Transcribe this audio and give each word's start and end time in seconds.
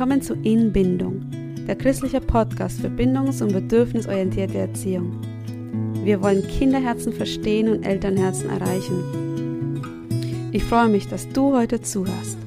Willkommen 0.00 0.22
zu 0.22 0.32
Inbindung, 0.32 1.26
der 1.68 1.76
christliche 1.76 2.22
Podcast 2.22 2.80
für 2.80 2.88
bindungs- 2.88 3.42
und 3.42 3.52
bedürfnisorientierte 3.52 4.56
Erziehung. 4.56 5.20
Wir 6.04 6.22
wollen 6.22 6.42
Kinderherzen 6.48 7.12
verstehen 7.12 7.68
und 7.68 7.84
Elternherzen 7.84 8.48
erreichen. 8.48 10.48
Ich 10.52 10.64
freue 10.64 10.88
mich, 10.88 11.06
dass 11.06 11.28
du 11.28 11.54
heute 11.54 11.82
zuhörst. 11.82 12.38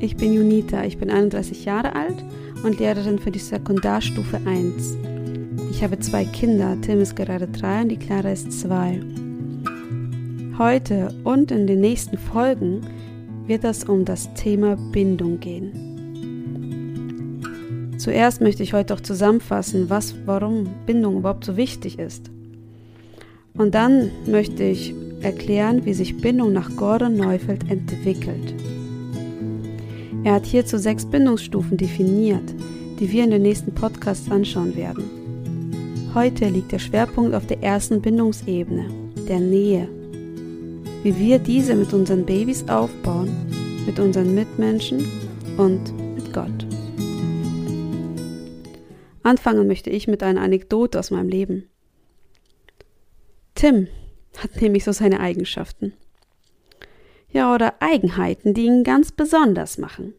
Ich 0.00 0.18
bin 0.18 0.34
Junita, 0.34 0.84
ich 0.84 0.98
bin 0.98 1.10
31 1.10 1.64
Jahre 1.64 1.96
alt 1.96 2.22
und 2.62 2.78
Lehrerin 2.78 3.18
für 3.18 3.30
die 3.30 3.38
Sekundarstufe 3.38 4.38
1. 4.44 4.98
Ich 5.70 5.82
habe 5.82 5.98
zwei 5.98 6.26
Kinder, 6.26 6.76
Tim 6.82 7.00
ist 7.00 7.16
gerade 7.16 7.48
drei 7.48 7.80
und 7.80 7.88
die 7.88 7.96
Clara 7.96 8.32
ist 8.32 8.52
zwei. 8.52 9.00
Heute 10.58 11.08
und 11.24 11.50
in 11.50 11.66
den 11.66 11.80
nächsten 11.80 12.18
Folgen 12.18 12.82
wird 13.46 13.64
es 13.64 13.84
um 13.84 14.04
das 14.04 14.34
Thema 14.34 14.76
Bindung 14.92 15.40
gehen. 15.40 15.91
Zuerst 18.02 18.40
möchte 18.40 18.64
ich 18.64 18.72
heute 18.72 18.94
auch 18.94 19.00
zusammenfassen, 19.00 19.88
was, 19.88 20.16
warum 20.26 20.66
Bindung 20.86 21.18
überhaupt 21.18 21.44
so 21.44 21.56
wichtig 21.56 22.00
ist. 22.00 22.32
Und 23.54 23.76
dann 23.76 24.10
möchte 24.26 24.64
ich 24.64 24.92
erklären, 25.20 25.84
wie 25.84 25.94
sich 25.94 26.16
Bindung 26.16 26.52
nach 26.52 26.74
Gordon 26.74 27.16
Neufeld 27.16 27.70
entwickelt. 27.70 28.54
Er 30.24 30.34
hat 30.34 30.44
hierzu 30.44 30.78
sechs 30.78 31.06
Bindungsstufen 31.06 31.76
definiert, 31.76 32.52
die 32.98 33.12
wir 33.12 33.22
in 33.22 33.30
den 33.30 33.42
nächsten 33.42 33.72
Podcasts 33.72 34.28
anschauen 34.28 34.74
werden. 34.74 35.04
Heute 36.12 36.48
liegt 36.48 36.72
der 36.72 36.80
Schwerpunkt 36.80 37.36
auf 37.36 37.46
der 37.46 37.62
ersten 37.62 38.02
Bindungsebene, 38.02 38.86
der 39.28 39.38
Nähe 39.38 39.86
wie 41.02 41.18
wir 41.18 41.38
diese 41.38 41.74
mit 41.74 41.92
unseren 41.92 42.24
Babys 42.24 42.68
aufbauen, 42.68 43.30
mit 43.86 43.98
unseren 43.98 44.34
Mitmenschen 44.34 45.04
und 45.56 45.80
Anfangen 49.22 49.66
möchte 49.66 49.90
ich 49.90 50.08
mit 50.08 50.22
einer 50.22 50.42
Anekdote 50.42 50.98
aus 50.98 51.10
meinem 51.10 51.28
Leben. 51.28 51.68
Tim 53.54 53.88
hat 54.38 54.60
nämlich 54.60 54.84
so 54.84 54.92
seine 54.92 55.20
Eigenschaften. 55.20 55.92
Ja, 57.30 57.54
oder 57.54 57.74
Eigenheiten, 57.80 58.54
die 58.54 58.66
ihn 58.66 58.84
ganz 58.84 59.12
besonders 59.12 59.78
machen. 59.78 60.14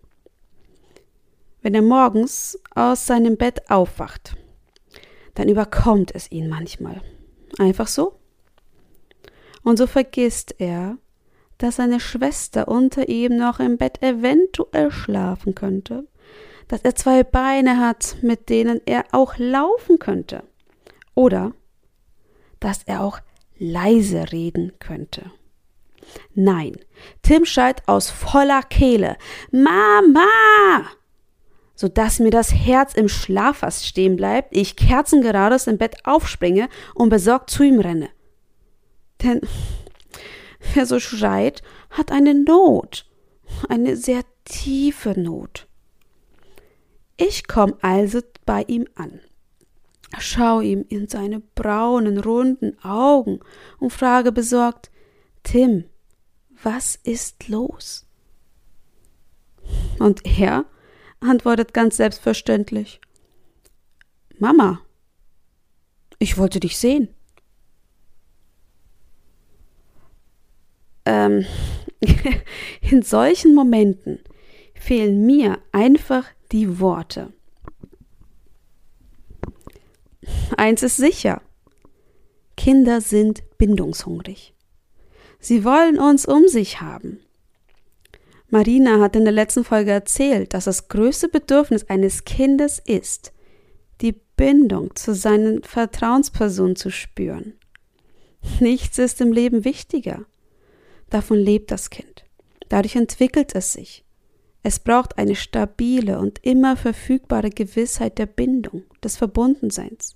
Wenn 1.61 1.75
er 1.75 1.81
morgens 1.81 2.59
aus 2.75 3.05
seinem 3.05 3.37
Bett 3.37 3.69
aufwacht, 3.69 4.35
dann 5.35 5.49
überkommt 5.49 6.13
es 6.13 6.31
ihn 6.31 6.49
manchmal. 6.49 7.01
Einfach 7.57 7.87
so, 7.87 8.17
und 9.63 9.77
so 9.77 9.87
vergisst 9.87 10.55
er, 10.59 10.97
dass 11.57 11.77
seine 11.77 11.99
Schwester 11.99 12.67
unter 12.67 13.07
ihm 13.07 13.37
noch 13.37 13.59
im 13.59 13.77
Bett 13.77 14.01
eventuell 14.03 14.91
schlafen 14.91 15.55
könnte, 15.55 16.07
dass 16.67 16.81
er 16.81 16.95
zwei 16.95 17.23
Beine 17.23 17.79
hat, 17.79 18.17
mit 18.21 18.49
denen 18.49 18.81
er 18.85 19.05
auch 19.11 19.37
laufen 19.37 19.99
könnte, 19.99 20.43
oder 21.15 21.53
dass 22.59 22.83
er 22.83 23.01
auch 23.01 23.19
leise 23.57 24.31
reden 24.31 24.73
könnte. 24.79 25.31
Nein, 26.33 26.77
Tim 27.21 27.45
schreit 27.45 27.87
aus 27.87 28.09
voller 28.09 28.61
Kehle 28.63 29.17
Mama, 29.51 30.27
so 31.75 31.87
dass 31.87 32.19
mir 32.19 32.31
das 32.31 32.53
Herz 32.53 32.93
im 32.93 33.09
Schlaf 33.09 33.57
fast 33.57 33.85
stehen 33.85 34.15
bleibt, 34.15 34.55
ich 34.55 34.75
kerzengerades 34.75 35.67
im 35.67 35.77
Bett 35.77 35.97
aufspringe 36.05 36.69
und 36.93 37.09
besorgt 37.09 37.49
zu 37.49 37.63
ihm 37.63 37.79
renne. 37.79 38.09
Denn 39.21 39.41
wer 40.73 40.85
so 40.85 40.99
schreit, 40.99 41.61
hat 41.89 42.11
eine 42.11 42.33
Not, 42.33 43.05
eine 43.69 43.95
sehr 43.95 44.23
tiefe 44.45 45.19
Not. 45.19 45.67
Ich 47.25 47.47
komme 47.47 47.77
also 47.81 48.19
bei 48.45 48.63
ihm 48.63 48.87
an, 48.95 49.21
schau 50.19 50.59
ihm 50.59 50.85
in 50.89 51.07
seine 51.07 51.39
braunen, 51.39 52.17
runden 52.17 52.77
Augen 52.83 53.39
und 53.79 53.91
frage 53.91 54.31
besorgt, 54.31 54.91
Tim, 55.43 55.85
was 56.61 56.95
ist 57.03 57.47
los? 57.47 58.05
Und 59.99 60.25
er 60.39 60.65
antwortet 61.21 61.73
ganz 61.73 61.97
selbstverständlich, 61.97 62.99
Mama, 64.37 64.81
ich 66.19 66.37
wollte 66.37 66.59
dich 66.59 66.77
sehen. 66.77 67.13
ähm, 71.05 71.45
in 72.81 73.01
solchen 73.01 73.53
Momenten 73.53 74.19
fehlen 74.75 75.25
mir 75.25 75.59
einfach 75.71 76.25
die 76.53 76.79
Worte. 76.79 77.33
Eins 80.55 80.83
ist 80.83 80.97
sicher. 80.97 81.41
Kinder 82.55 83.01
sind 83.01 83.43
bindungshungrig. 83.57 84.53
Sie 85.39 85.65
wollen 85.65 85.99
uns 85.99 86.25
um 86.25 86.47
sich 86.47 86.79
haben. 86.79 87.19
Marina 88.49 89.01
hat 89.01 89.15
in 89.15 89.25
der 89.25 89.33
letzten 89.33 89.63
Folge 89.63 89.91
erzählt, 89.91 90.53
dass 90.53 90.65
das 90.65 90.87
größte 90.87 91.27
Bedürfnis 91.27 91.89
eines 91.89 92.23
Kindes 92.23 92.79
ist, 92.79 93.33
die 94.01 94.15
Bindung 94.37 94.95
zu 94.95 95.15
seinen 95.15 95.63
Vertrauenspersonen 95.63 96.75
zu 96.75 96.91
spüren. 96.91 97.53
Nichts 98.59 98.99
ist 98.99 99.21
im 99.21 99.33
Leben 99.33 99.65
wichtiger. 99.65 100.25
Davon 101.09 101.39
lebt 101.39 101.71
das 101.71 101.89
Kind. 101.89 102.25
Dadurch 102.69 102.95
entwickelt 102.95 103.55
es 103.55 103.73
sich. 103.73 104.05
Es 104.63 104.79
braucht 104.79 105.17
eine 105.17 105.35
stabile 105.35 106.19
und 106.19 106.39
immer 106.43 106.77
verfügbare 106.77 107.49
Gewissheit 107.49 108.17
der 108.17 108.25
Bindung, 108.25 108.83
des 109.03 109.17
Verbundenseins. 109.17 110.15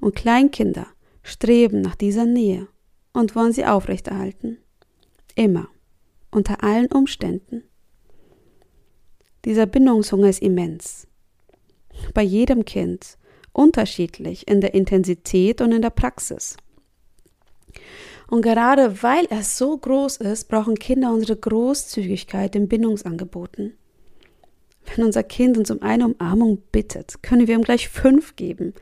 Und 0.00 0.16
Kleinkinder 0.16 0.86
streben 1.22 1.82
nach 1.82 1.94
dieser 1.94 2.24
Nähe 2.24 2.66
und 3.12 3.36
wollen 3.36 3.52
sie 3.52 3.66
aufrechterhalten. 3.66 4.58
Immer, 5.34 5.68
unter 6.30 6.64
allen 6.64 6.86
Umständen. 6.86 7.62
Dieser 9.44 9.66
Bindungshunger 9.66 10.30
ist 10.30 10.42
immens. 10.42 11.06
Bei 12.14 12.22
jedem 12.22 12.64
Kind 12.64 13.18
unterschiedlich 13.52 14.48
in 14.48 14.62
der 14.62 14.74
Intensität 14.74 15.60
und 15.60 15.72
in 15.72 15.82
der 15.82 15.90
Praxis. 15.90 16.56
Und 18.28 18.42
gerade 18.42 19.02
weil 19.02 19.26
er 19.26 19.42
so 19.42 19.76
groß 19.76 20.16
ist, 20.18 20.48
brauchen 20.48 20.76
Kinder 20.76 21.12
unsere 21.12 21.36
Großzügigkeit 21.36 22.56
in 22.56 22.68
Bindungsangeboten. 22.68 23.74
Wenn 24.86 25.04
unser 25.04 25.22
Kind 25.22 25.58
uns 25.58 25.70
um 25.70 25.82
eine 25.82 26.06
Umarmung 26.06 26.62
bittet, 26.72 27.22
können 27.22 27.46
wir 27.46 27.54
ihm 27.54 27.62
gleich 27.62 27.88
fünf 27.88 28.36
geben. 28.36 28.74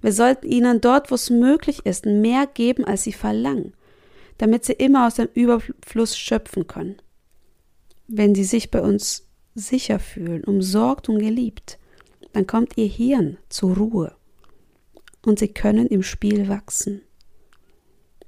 Wir 0.00 0.12
sollten 0.12 0.46
ihnen 0.46 0.80
dort, 0.80 1.10
wo 1.10 1.14
es 1.14 1.30
möglich 1.30 1.80
ist, 1.84 2.06
mehr 2.06 2.46
geben, 2.46 2.84
als 2.84 3.04
sie 3.04 3.12
verlangen, 3.12 3.74
damit 4.38 4.64
sie 4.64 4.72
immer 4.72 5.06
aus 5.06 5.14
dem 5.14 5.28
Überfluss 5.34 6.16
schöpfen 6.16 6.66
können. 6.66 6.96
Wenn 8.08 8.34
sie 8.34 8.44
sich 8.44 8.70
bei 8.70 8.80
uns 8.80 9.28
sicher 9.54 9.98
fühlen, 9.98 10.44
umsorgt 10.44 11.08
und 11.08 11.18
geliebt, 11.18 11.78
dann 12.32 12.46
kommt 12.46 12.76
ihr 12.76 12.86
Hirn 12.86 13.38
zur 13.48 13.76
Ruhe 13.76 14.14
und 15.24 15.38
sie 15.38 15.48
können 15.48 15.86
im 15.86 16.02
Spiel 16.02 16.48
wachsen 16.48 17.02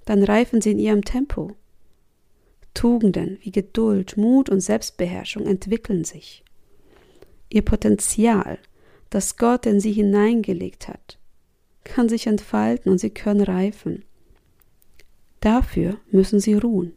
dann 0.04 0.22
reifen 0.22 0.60
sie 0.60 0.72
in 0.72 0.78
ihrem 0.78 1.04
Tempo. 1.04 1.56
Tugenden 2.74 3.38
wie 3.42 3.52
Geduld, 3.52 4.16
Mut 4.16 4.50
und 4.50 4.60
Selbstbeherrschung 4.60 5.46
entwickeln 5.46 6.04
sich. 6.04 6.44
Ihr 7.48 7.62
Potenzial, 7.62 8.58
das 9.10 9.36
Gott 9.36 9.66
in 9.66 9.80
sie 9.80 9.92
hineingelegt 9.92 10.88
hat, 10.88 11.18
kann 11.84 12.08
sich 12.08 12.26
entfalten 12.26 12.90
und 12.90 12.98
sie 12.98 13.10
können 13.10 13.42
reifen. 13.42 14.04
Dafür 15.40 15.98
müssen 16.10 16.40
sie 16.40 16.54
ruhen. 16.54 16.94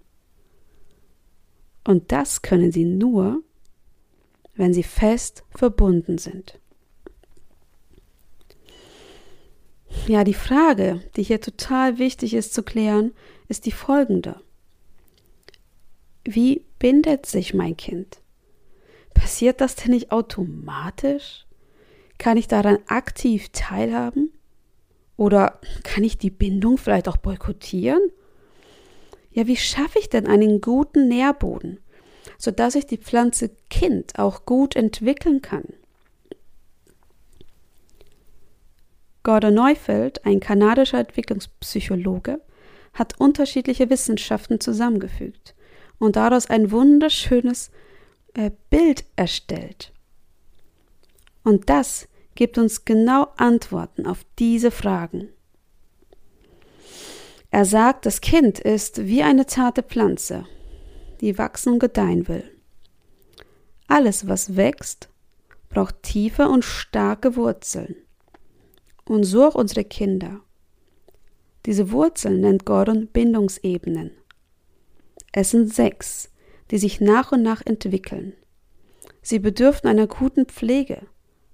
Und 1.83 2.12
das 2.12 2.42
können 2.42 2.71
sie 2.71 2.86
nur, 2.86 3.44
wenn 4.56 4.74
sie 4.74 4.83
fest 4.83 5.44
verbunden 5.51 6.18
sind. 6.18 6.60
Ja, 10.06 10.24
die 10.24 10.34
Frage, 10.34 11.02
die 11.16 11.24
hier 11.24 11.42
total 11.42 11.98
wichtig 11.98 12.34
ist 12.34 12.54
zu 12.54 12.64
klären, 12.64 13.14
ist 13.48 13.66
die 13.66 13.72
folgende. 13.72 14.40
Wie 16.24 16.66
bindet 16.80 17.26
sich 17.26 17.54
mein 17.54 17.76
Kind? 17.76 18.20
Passiert 19.14 19.62
das 19.62 19.76
denn 19.76 19.92
nicht 19.92 20.12
automatisch? 20.12 21.46
Kann 22.18 22.38
ich 22.38 22.48
daran 22.48 22.80
aktiv 22.88 23.50
teilhaben? 23.52 24.32
Oder 25.18 25.60
kann 25.84 26.04
ich 26.04 26.18
die 26.18 26.30
Bindung 26.30 26.78
vielleicht 26.78 27.08
auch 27.08 27.18
boykottieren? 27.18 28.12
Ja, 29.32 29.48
wie 29.48 29.58
schaffe 29.58 30.00
ich 30.00 30.10
denn 30.10 30.28
einen 30.28 30.62
guten 30.62 31.08
Nährboden, 31.08 31.80
sodass 32.38 32.74
sich 32.74 32.86
die 32.86 32.98
Pflanze 32.98 33.50
Kind 33.70 34.20
auch 34.20 34.46
gut 34.46 34.76
entwickeln 34.76 35.42
kann? 35.42 35.66
Gordon 39.27 39.56
Neufeld, 39.56 40.25
ein 40.25 40.39
kanadischer 40.39 41.00
Entwicklungspsychologe, 41.00 42.39
hat 42.94 43.19
unterschiedliche 43.19 43.89
Wissenschaften 43.89 44.62
zusammengefügt 44.62 45.53
und 46.00 46.15
daraus 46.15 46.50
ein 46.50 46.71
wunderschönes 46.71 47.69
äh, 48.35 48.51
Bild 48.69 49.03
erstellt. 49.18 49.91
Und 51.44 51.69
das 51.69 52.07
gibt 52.35 52.57
uns 52.57 52.85
genau 52.85 53.27
Antworten 53.35 54.06
auf 54.06 54.25
diese 54.39 54.71
Fragen. 54.71 55.27
Er 57.51 57.65
sagt, 57.65 58.06
das 58.06 58.21
Kind 58.21 58.59
ist 58.59 59.07
wie 59.07 59.24
eine 59.24 59.45
zarte 59.45 59.83
Pflanze, 59.83 60.45
die 61.19 61.38
wachsen 61.38 61.74
und 61.74 61.79
gedeihen 61.79 62.29
will. 62.29 62.50
Alles, 63.88 64.29
was 64.29 64.56
wächst, 64.56 65.09
braucht 65.68 66.01
tiefe 66.01 66.47
und 66.47 66.63
starke 66.63 67.35
Wurzeln. 67.35 67.97
Und 69.07 69.24
so 69.24 69.45
auch 69.45 69.56
unsere 69.56 69.83
Kinder. 69.83 70.42
Diese 71.65 71.92
Wurzeln 71.92 72.42
nennt 72.42 72.65
Gordon 72.65 73.07
Bindungsebenen. 73.07 74.12
Es 75.31 75.51
sind 75.51 75.74
sechs, 75.74 76.30
die 76.71 76.77
sich 76.77 77.01
nach 77.01 77.31
und 77.31 77.42
nach 77.42 77.65
entwickeln. 77.65 78.33
Sie 79.21 79.39
bedürfen 79.39 79.89
einer 79.89 80.07
guten 80.07 80.45
Pflege, 80.45 81.01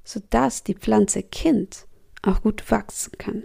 sodass 0.04 0.64
die 0.64 0.76
Pflanze 0.76 1.24
Kind 1.24 1.88
auch 2.22 2.42
gut 2.42 2.70
wachsen 2.72 3.18
kann. 3.18 3.44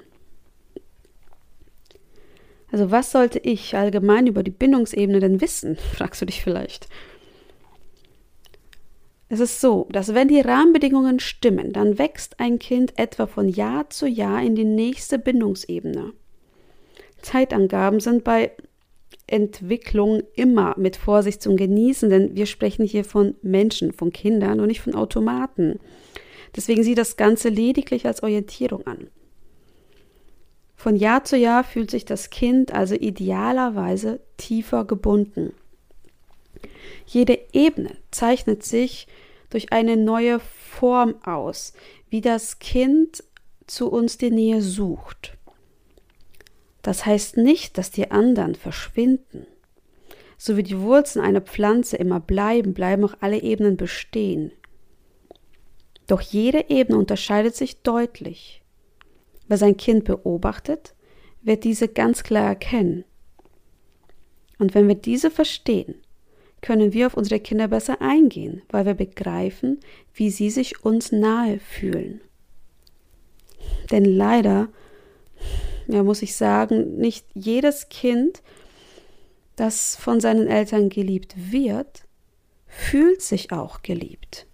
Also 2.71 2.91
was 2.91 3.11
sollte 3.13 3.39
ich 3.39 3.77
allgemein 3.77 4.27
über 4.27 4.43
die 4.43 4.51
Bindungsebene 4.51 5.21
denn 5.21 5.41
wissen, 5.41 5.77
fragst 5.95 6.21
du 6.21 6.27
dich 6.27 6.43
vielleicht. 6.43 6.89
Es 9.29 9.41
ist 9.41 9.61
so, 9.61 9.87
dass 9.91 10.15
wenn 10.15 10.29
die 10.29 10.41
Rahmenbedingungen 10.41 11.21
stimmen, 11.21 11.73
dann 11.73 11.99
wächst 11.99 12.41
ein 12.41 12.59
Kind 12.59 12.99
etwa 12.99 13.27
von 13.27 13.49
Jahr 13.49 13.91
zu 13.91 14.07
Jahr 14.07 14.43
in 14.43 14.55
die 14.55 14.65
nächste 14.65 15.19
Bindungsebene. 15.19 16.15
Zeitangaben 17.21 18.01
sind 18.01 18.25
bei 18.25 18.53
Entwicklung 19.27 20.23
immer 20.35 20.75
mit 20.79 20.97
Vorsicht 20.97 21.43
zu 21.43 21.55
genießen, 21.55 22.09
denn 22.09 22.37
wir 22.37 22.47
sprechen 22.47 22.87
hier 22.87 23.05
von 23.05 23.35
Menschen, 23.43 23.93
von 23.93 24.13
Kindern 24.13 24.61
und 24.61 24.69
nicht 24.69 24.81
von 24.81 24.95
Automaten. 24.95 25.79
Deswegen 26.57 26.83
sieh 26.83 26.95
das 26.95 27.19
Ganze 27.19 27.51
lediglich 27.51 28.07
als 28.07 28.23
Orientierung 28.23 28.87
an. 28.87 29.09
Von 30.75 30.97
Jahr 30.97 31.25
zu 31.25 31.37
Jahr 31.37 31.65
fühlt 31.65 31.91
sich 31.91 32.07
das 32.07 32.31
Kind 32.31 32.73
also 32.73 32.95
idealerweise 32.95 34.21
tiefer 34.39 34.85
gebunden. 34.85 35.53
Jede 37.09 37.39
Ebene 37.55 37.97
zeichnet 38.11 38.63
sich 38.63 39.07
durch 39.49 39.73
eine 39.73 39.97
neue 39.97 40.41
Form 40.41 41.15
aus, 41.25 41.73
wie 42.11 42.21
das 42.21 42.59
Kind 42.59 43.25
zu 43.67 43.91
uns 43.91 44.19
die 44.19 44.31
Nähe 44.31 44.61
sucht. 44.61 45.39
Das 46.83 47.07
heißt 47.07 47.39
nicht, 47.39 47.79
dass 47.79 47.91
die 47.91 48.11
anderen 48.11 48.55
verschwinden. 48.55 49.47
So 50.37 50.59
wie 50.59 50.63
die 50.63 50.79
Wurzeln 50.81 51.25
einer 51.25 51.41
Pflanze 51.41 51.97
immer 51.97 52.21
bleiben, 52.21 52.75
bleiben 52.75 53.07
auch 53.07 53.15
alle 53.21 53.41
Ebenen 53.41 53.79
bestehen. 53.79 54.53
Doch 56.07 56.21
jede 56.21 56.69
Ebene 56.69 56.99
unterscheidet 56.99 57.57
sich 57.57 57.81
deutlich. 57.81 58.63
Wer 59.47 59.57
sein 59.57 59.79
Kind 59.79 60.05
beobachtet, 60.05 60.95
wird 61.41 61.65
diese 61.65 61.89
ganz 61.89 62.23
klar 62.23 62.45
erkennen. 62.45 63.05
Und 64.59 64.75
wenn 64.75 64.89
wir 64.89 64.95
diese 64.95 65.31
verstehen, 65.31 65.95
können 66.61 66.93
wir 66.93 67.07
auf 67.07 67.17
unsere 67.17 67.41
Kinder 67.41 67.69
besser 67.69 68.01
eingehen, 68.01 68.63
weil 68.71 68.87
wir 68.87 68.95
begreifen, 68.95 69.81
wie 70.15 70.31
sie 70.31 70.51
sich 70.51 70.85
uns 70.85 71.13
nahe 71.13 71.59
fühlen. 71.61 72.21
Denn 73.91 74.05
leider, 74.05 74.69
ja, 75.87 76.03
muss 76.03 76.23
ich 76.23 76.35
sagen, 76.37 76.97
nicht 76.97 77.27
jedes 77.35 77.89
Kind, 77.89 78.43
das 79.57 79.97
von 79.97 80.21
seinen 80.21 80.47
Eltern 80.47 80.89
geliebt 80.89 81.35
wird, 81.37 82.05
fühlt 82.67 83.23
sich 83.23 83.53
auch 83.53 83.83
geliebt. 83.83 84.47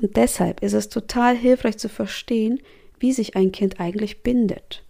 Und 0.00 0.16
deshalb 0.16 0.62
ist 0.62 0.74
es 0.74 0.88
total 0.88 1.36
hilfreich 1.36 1.78
zu 1.78 1.88
verstehen, 1.88 2.60
wie 2.98 3.12
sich 3.12 3.36
ein 3.36 3.52
Kind 3.52 3.80
eigentlich 3.80 4.22
bindet. 4.22 4.84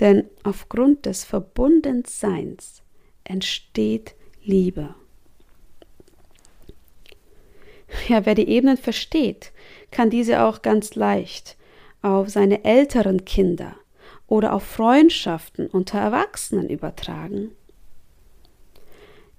Denn 0.00 0.24
aufgrund 0.42 1.06
des 1.06 1.24
Verbundenseins 1.24 2.81
entsteht 3.24 4.14
Liebe. 4.42 4.94
Ja, 8.08 8.24
wer 8.24 8.34
die 8.34 8.48
Ebenen 8.48 8.76
versteht, 8.76 9.52
kann 9.90 10.10
diese 10.10 10.42
auch 10.42 10.62
ganz 10.62 10.94
leicht 10.94 11.56
auf 12.00 12.30
seine 12.30 12.64
älteren 12.64 13.24
Kinder 13.24 13.76
oder 14.26 14.54
auf 14.54 14.62
Freundschaften 14.62 15.66
unter 15.66 15.98
Erwachsenen 15.98 16.68
übertragen. 16.68 17.52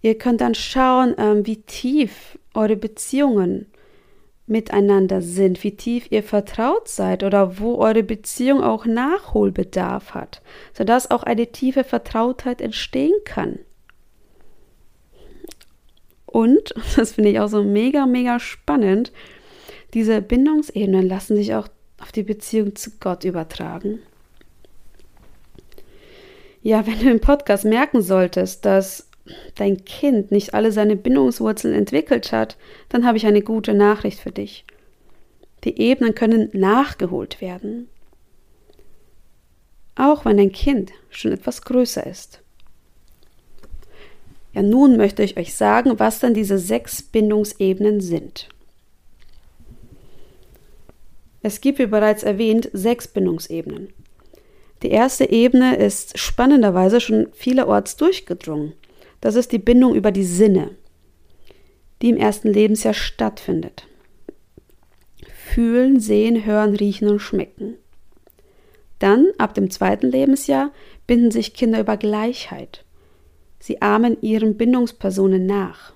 Ihr 0.01 0.17
könnt 0.17 0.41
dann 0.41 0.53
schauen, 0.53 1.15
ähm, 1.17 1.45
wie 1.45 1.61
tief 1.61 2.37
eure 2.53 2.75
Beziehungen 2.75 3.67
miteinander 4.45 5.21
sind, 5.21 5.63
wie 5.63 5.75
tief 5.75 6.11
ihr 6.11 6.23
vertraut 6.23 6.87
seid 6.87 7.23
oder 7.23 7.59
wo 7.59 7.77
eure 7.77 8.03
Beziehung 8.03 8.61
auch 8.61 8.85
Nachholbedarf 8.85 10.13
hat, 10.13 10.41
sodass 10.73 11.09
auch 11.09 11.23
eine 11.23 11.47
tiefe 11.47 11.83
Vertrautheit 11.83 12.61
entstehen 12.61 13.15
kann. 13.23 13.59
Und, 16.33 16.73
das 16.97 17.13
finde 17.13 17.29
ich 17.29 17.39
auch 17.39 17.47
so 17.47 17.63
mega, 17.63 18.05
mega 18.05 18.39
spannend, 18.39 19.13
diese 19.93 20.21
Bindungsebenen 20.21 21.07
lassen 21.07 21.37
sich 21.37 21.53
auch 21.53 21.67
auf 22.01 22.11
die 22.11 22.23
Beziehung 22.23 22.75
zu 22.75 22.91
Gott 22.99 23.23
übertragen. 23.23 23.99
Ja, 26.63 26.87
wenn 26.87 26.99
du 26.99 27.11
im 27.11 27.19
Podcast 27.19 27.65
merken 27.65 28.01
solltest, 28.01 28.65
dass 28.65 29.09
dein 29.55 29.85
Kind 29.85 30.31
nicht 30.31 30.53
alle 30.53 30.71
seine 30.71 30.95
Bindungswurzeln 30.95 31.73
entwickelt 31.73 32.31
hat, 32.31 32.57
dann 32.89 33.05
habe 33.05 33.17
ich 33.17 33.27
eine 33.27 33.41
gute 33.41 33.73
Nachricht 33.73 34.19
für 34.19 34.31
dich. 34.31 34.65
Die 35.63 35.79
Ebenen 35.79 36.15
können 36.15 36.49
nachgeholt 36.53 37.39
werden. 37.39 37.87
Auch 39.95 40.25
wenn 40.25 40.37
dein 40.37 40.51
Kind 40.51 40.91
schon 41.09 41.31
etwas 41.31 41.61
größer 41.61 42.05
ist. 42.07 42.42
Ja, 44.53 44.61
nun 44.61 44.97
möchte 44.97 45.23
ich 45.23 45.37
euch 45.37 45.53
sagen, 45.53 45.99
was 45.99 46.19
dann 46.19 46.33
diese 46.33 46.59
sechs 46.59 47.01
Bindungsebenen 47.01 48.01
sind. 48.01 48.49
Es 51.41 51.59
gibt, 51.59 51.79
wie 51.79 51.87
bereits 51.87 52.23
erwähnt, 52.23 52.69
sechs 52.71 53.07
Bindungsebenen. 53.07 53.89
Die 54.83 54.91
erste 54.91 55.29
Ebene 55.29 55.75
ist 55.75 56.17
spannenderweise 56.17 57.01
schon 57.01 57.27
vielerorts 57.33 57.95
durchgedrungen. 57.95 58.73
Das 59.21 59.35
ist 59.35 59.51
die 59.51 59.59
Bindung 59.59 59.95
über 59.95 60.11
die 60.11 60.25
Sinne, 60.25 60.71
die 62.01 62.09
im 62.09 62.17
ersten 62.17 62.49
Lebensjahr 62.49 62.93
stattfindet. 62.93 63.87
Fühlen, 65.45 65.99
sehen, 65.99 66.45
hören, 66.45 66.75
riechen 66.75 67.07
und 67.07 67.19
schmecken. 67.19 67.75
Dann, 68.99 69.27
ab 69.37 69.53
dem 69.53 69.69
zweiten 69.69 70.07
Lebensjahr, 70.07 70.71
binden 71.07 71.31
sich 71.31 71.53
Kinder 71.53 71.79
über 71.79 71.97
Gleichheit. 71.97 72.83
Sie 73.65 73.81
ahmen 73.81 74.17
ihren 74.21 74.57
Bindungspersonen 74.57 75.45
nach. 75.45 75.93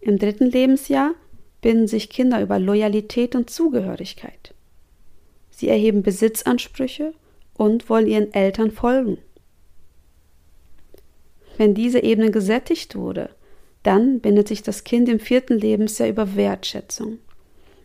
Im 0.00 0.18
dritten 0.18 0.44
Lebensjahr 0.44 1.14
binden 1.62 1.86
sich 1.86 2.10
Kinder 2.10 2.42
über 2.42 2.58
Loyalität 2.58 3.34
und 3.34 3.48
Zugehörigkeit. 3.48 4.52
Sie 5.50 5.70
erheben 5.70 6.02
Besitzansprüche 6.02 7.14
und 7.54 7.88
wollen 7.88 8.06
ihren 8.06 8.34
Eltern 8.34 8.70
folgen. 8.70 9.16
Wenn 11.56 11.72
diese 11.72 12.02
Ebene 12.02 12.30
gesättigt 12.30 12.94
wurde, 12.94 13.30
dann 13.82 14.20
bindet 14.20 14.48
sich 14.48 14.62
das 14.62 14.84
Kind 14.84 15.08
im 15.08 15.20
vierten 15.20 15.58
Lebensjahr 15.58 16.10
über 16.10 16.36
Wertschätzung. 16.36 17.18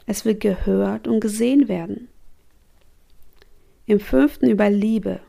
Es 0.05 0.25
will 0.25 0.35
gehört 0.35 1.07
und 1.07 1.21
gesehen 1.21 1.69
werden. 1.69 2.09
Im 3.85 4.01
fünften 4.01 4.49
über 4.49 4.69
Liebe 4.69 5.21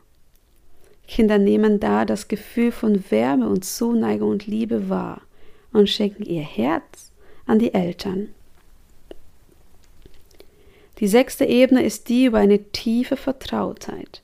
Kinder 1.09 1.39
nehmen 1.39 1.79
da 1.79 2.05
das 2.05 2.27
Gefühl 2.27 2.71
von 2.71 3.03
Wärme 3.09 3.49
und 3.49 3.65
Zuneigung 3.65 4.29
und 4.29 4.45
Liebe 4.45 4.89
wahr 4.89 5.21
und 5.73 5.89
schenken 5.89 6.23
ihr 6.23 6.43
Herz 6.43 7.11
an 7.47 7.57
die 7.57 7.73
Eltern. 7.73 8.29
Die 10.99 11.07
sechste 11.07 11.45
Ebene 11.45 11.83
ist 11.83 12.09
die 12.09 12.25
über 12.25 12.37
eine 12.37 12.59
tiefe 12.71 13.17
Vertrautheit, 13.17 14.21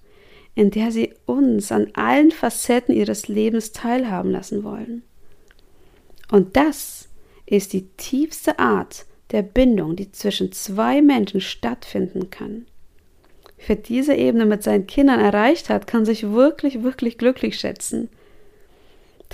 in 0.53 0.69
der 0.69 0.91
sie 0.91 1.11
uns 1.25 1.71
an 1.71 1.87
allen 1.95 2.29
Facetten 2.29 2.93
ihres 2.93 3.27
Lebens 3.27 3.71
teilhaben 3.71 4.29
lassen 4.29 4.63
wollen. 4.63 5.01
Und 6.31 6.55
das 6.55 7.09
ist 7.47 7.73
die 7.73 7.87
tiefste 7.97 8.59
Art 8.59 9.07
der 9.31 9.41
Bindung, 9.41 9.95
die 9.95 10.11
zwischen 10.11 10.51
zwei 10.51 11.01
Menschen 11.01 11.41
stattfinden 11.41 12.29
kann 12.29 12.67
für 13.57 13.75
diese 13.75 14.13
Ebene 14.13 14.45
mit 14.45 14.63
seinen 14.63 14.88
Kindern 14.88 15.19
erreicht 15.19 15.69
hat, 15.69 15.88
kann 15.88 16.05
sich 16.05 16.31
wirklich, 16.31 16.83
wirklich 16.83 17.17
glücklich 17.17 17.59
schätzen. 17.59 18.09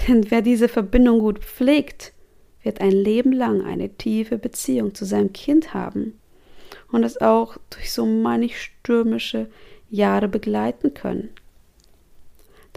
Denn 0.08 0.30
wer 0.32 0.42
diese 0.42 0.68
Verbindung 0.68 1.20
gut 1.20 1.40
pflegt, 1.40 2.13
wird 2.63 2.82
ein 2.82 2.92
Leben 2.92 3.32
lang 3.32 3.63
eine 3.66 3.90
tiefe 3.90 4.38
Beziehung 4.38 4.94
zu 4.94 5.06
seinem 5.06 5.34
Kind 5.34 5.74
haben 5.74 6.20
und 6.92 7.04
es 7.04 7.20
auch 7.20 7.58
durch 7.70 7.92
so 7.92 8.06
manch 8.06 8.62
stürmische 8.62 9.48
Jahre 9.90 10.28
begleiten 10.28 10.94
können. 10.94 11.30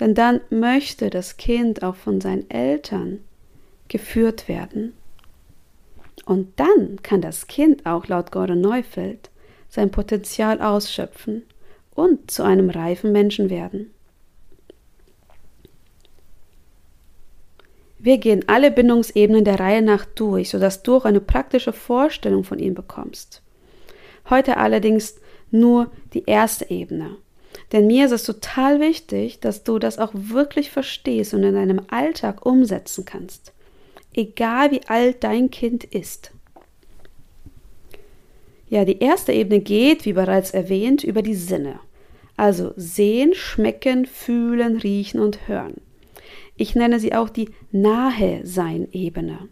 Denn 0.01 0.15
dann 0.15 0.41
möchte 0.51 1.11
das 1.11 1.37
Kind 1.37 1.83
auch 1.83 1.95
von 1.95 2.21
seinen 2.21 2.51
Eltern 2.51 3.21
geführt 3.89 4.49
werden. 4.49 4.95
Und 6.25 6.59
dann 6.59 7.01
kann 7.03 7.21
das 7.21 7.47
Kind 7.47 7.87
auch 7.87 8.09
laut 8.09 8.33
Gordon 8.33 8.61
Neufeld 8.61 9.31
sein 9.75 9.91
Potenzial 9.91 10.61
ausschöpfen 10.61 11.43
und 11.97 12.31
zu 12.31 12.45
einem 12.45 12.71
reifen 12.71 13.11
Menschen 13.11 13.51
werden. 13.51 13.91
Wir 17.99 18.19
gehen 18.19 18.45
alle 18.47 18.71
Bindungsebenen 18.71 19.45
der 19.45 19.59
Reihe 19.59 19.83
nach 19.83 20.05
durch, 20.05 20.51
sodass 20.51 20.85
du 20.85 20.97
auch 20.97 21.05
eine 21.05 21.21
praktische 21.21 21.73
Vorstellung 21.73 22.45
von 22.45 22.61
ihm 22.61 22.75
bekommst. 22.75 23.43
Heute 24.31 24.59
allerdings 24.59 25.17
nur 25.51 25.91
die 26.13 26.25
erste 26.25 26.71
Ebene. 26.71 27.17
Denn 27.73 27.89
mir 27.89 28.07
ist 28.07 28.13
es 28.13 28.23
total 28.23 28.79
wichtig, 28.79 29.41
dass 29.41 29.65
du 29.65 29.81
das 29.81 29.99
auch 29.99 30.13
wirklich 30.15 30.71
verstehst 30.71 31.35
und 31.35 31.43
in 31.43 31.55
deinem 31.55 31.81
Alltag 31.89 32.47
umsetzen 32.47 33.05
kannst. 33.05 33.53
Egal 34.13 34.71
wie 34.71 34.87
alt 34.87 35.25
dein 35.25 35.51
Kind 35.51 35.83
ist. 35.83 36.31
Ja, 38.75 38.85
die 38.85 38.99
erste 38.99 39.33
Ebene 39.33 39.61
geht, 39.61 40.05
wie 40.05 40.15
bereits 40.15 40.51
erwähnt, 40.51 41.05
über 41.05 41.23
die 41.23 41.37
Sinne. 41.37 41.79
Also 42.37 42.73
sehen, 42.75 43.33
schmecken, 43.33 44.05
fühlen, 44.05 44.79
riechen 44.79 45.21
und 45.21 45.47
hören. 45.47 45.75
Ich 46.57 46.75
nenne 46.75 46.99
sie 46.99 47.15
auch 47.15 47.29
die 47.29 47.51
Nahe-Sein-Ebene. 47.71 49.49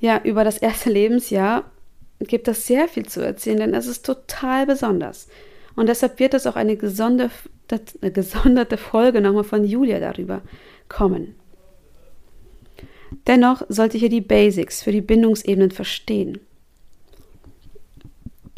Ja, 0.00 0.20
über 0.24 0.42
das 0.42 0.58
erste 0.58 0.90
Lebensjahr 0.90 1.70
gibt 2.18 2.48
es 2.48 2.66
sehr 2.66 2.88
viel 2.88 3.06
zu 3.06 3.20
erzählen, 3.20 3.58
denn 3.58 3.74
es 3.74 3.86
ist 3.86 4.04
total 4.04 4.66
besonders. 4.66 5.28
Und 5.76 5.88
deshalb 5.88 6.18
wird 6.18 6.34
es 6.34 6.48
auch 6.48 6.56
eine 6.56 6.76
gesonderte, 6.76 7.32
eine 8.02 8.10
gesonderte 8.10 8.76
Folge 8.76 9.20
nochmal 9.20 9.44
von 9.44 9.64
Julia 9.64 10.00
darüber 10.00 10.42
kommen. 10.88 11.36
Dennoch 13.28 13.62
sollte 13.68 13.98
ihr 13.98 14.08
die 14.08 14.20
Basics 14.20 14.82
für 14.82 14.90
die 14.90 15.00
Bindungsebenen 15.00 15.70
verstehen. 15.70 16.40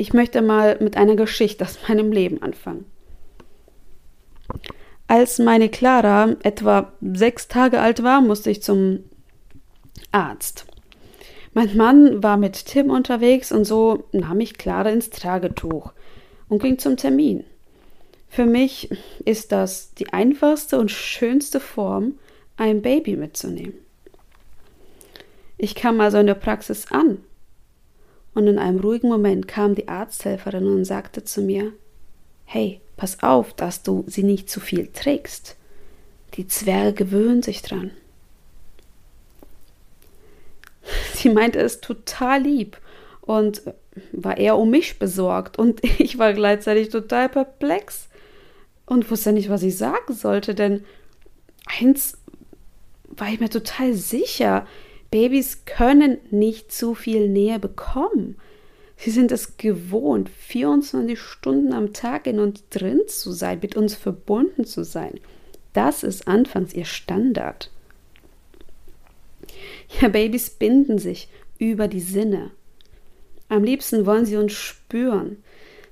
Ich 0.00 0.12
möchte 0.12 0.42
mal 0.42 0.78
mit 0.80 0.96
einer 0.96 1.16
Geschichte 1.16 1.64
aus 1.64 1.80
meinem 1.88 2.12
Leben 2.12 2.40
anfangen. 2.40 2.84
Als 5.08 5.40
meine 5.40 5.68
Clara 5.68 6.36
etwa 6.44 6.92
sechs 7.00 7.48
Tage 7.48 7.80
alt 7.80 8.04
war, 8.04 8.20
musste 8.20 8.48
ich 8.48 8.62
zum 8.62 9.00
Arzt. 10.12 10.66
Mein 11.52 11.76
Mann 11.76 12.22
war 12.22 12.36
mit 12.36 12.66
Tim 12.66 12.90
unterwegs 12.90 13.50
und 13.50 13.64
so 13.64 14.04
nahm 14.12 14.38
ich 14.38 14.56
Clara 14.56 14.90
ins 14.90 15.10
Tragetuch 15.10 15.92
und 16.48 16.62
ging 16.62 16.78
zum 16.78 16.96
Termin. 16.96 17.42
Für 18.28 18.46
mich 18.46 18.90
ist 19.24 19.50
das 19.50 19.94
die 19.94 20.12
einfachste 20.12 20.78
und 20.78 20.92
schönste 20.92 21.58
Form, 21.58 22.20
ein 22.56 22.82
Baby 22.82 23.16
mitzunehmen. 23.16 23.74
Ich 25.56 25.74
kam 25.74 26.00
also 26.00 26.18
in 26.18 26.28
der 26.28 26.34
Praxis 26.34 26.92
an 26.92 27.18
und 28.38 28.46
in 28.46 28.60
einem 28.60 28.78
ruhigen 28.78 29.08
Moment 29.08 29.48
kam 29.48 29.74
die 29.74 29.88
Arzthelferin 29.88 30.64
und 30.64 30.84
sagte 30.84 31.24
zu 31.24 31.42
mir, 31.42 31.72
Hey, 32.44 32.80
pass 32.96 33.20
auf, 33.20 33.52
dass 33.52 33.82
du 33.82 34.04
sie 34.06 34.22
nicht 34.22 34.48
zu 34.48 34.60
viel 34.60 34.86
trägst. 34.92 35.56
Die 36.34 36.46
Zwerge 36.46 36.92
gewöhnen 36.92 37.42
sich 37.42 37.62
dran. 37.62 37.90
Sie 41.14 41.30
meinte 41.30 41.58
es 41.58 41.80
total 41.80 42.42
lieb 42.42 42.78
und 43.22 43.62
war 44.12 44.36
eher 44.36 44.56
um 44.56 44.70
mich 44.70 45.00
besorgt 45.00 45.58
und 45.58 45.82
ich 45.98 46.16
war 46.20 46.32
gleichzeitig 46.32 46.90
total 46.90 47.28
perplex 47.28 48.08
und 48.86 49.10
wusste 49.10 49.32
nicht, 49.32 49.50
was 49.50 49.64
ich 49.64 49.76
sagen 49.76 50.14
sollte, 50.14 50.54
denn 50.54 50.84
eins 51.80 52.16
war 53.02 53.32
ich 53.32 53.40
mir 53.40 53.50
total 53.50 53.94
sicher, 53.94 54.64
Babys 55.10 55.64
können 55.64 56.18
nicht 56.30 56.70
zu 56.70 56.94
viel 56.94 57.28
Nähe 57.28 57.58
bekommen. 57.58 58.36
Sie 58.96 59.10
sind 59.10 59.30
es 59.32 59.56
gewohnt, 59.56 60.28
24 60.28 61.18
Stunden 61.18 61.72
am 61.72 61.92
Tag 61.92 62.26
in 62.26 62.40
uns 62.40 62.68
drin 62.68 63.00
zu 63.06 63.32
sein, 63.32 63.60
mit 63.62 63.76
uns 63.76 63.94
verbunden 63.94 64.64
zu 64.64 64.84
sein. 64.84 65.20
Das 65.72 66.02
ist 66.02 66.26
anfangs 66.26 66.74
ihr 66.74 66.84
Standard. 66.84 67.70
Ja, 70.00 70.08
Babys 70.08 70.50
binden 70.50 70.98
sich 70.98 71.28
über 71.58 71.88
die 71.88 72.00
Sinne. 72.00 72.50
Am 73.48 73.64
liebsten 73.64 74.04
wollen 74.04 74.26
sie 74.26 74.36
uns 74.36 74.52
spüren. 74.52 75.42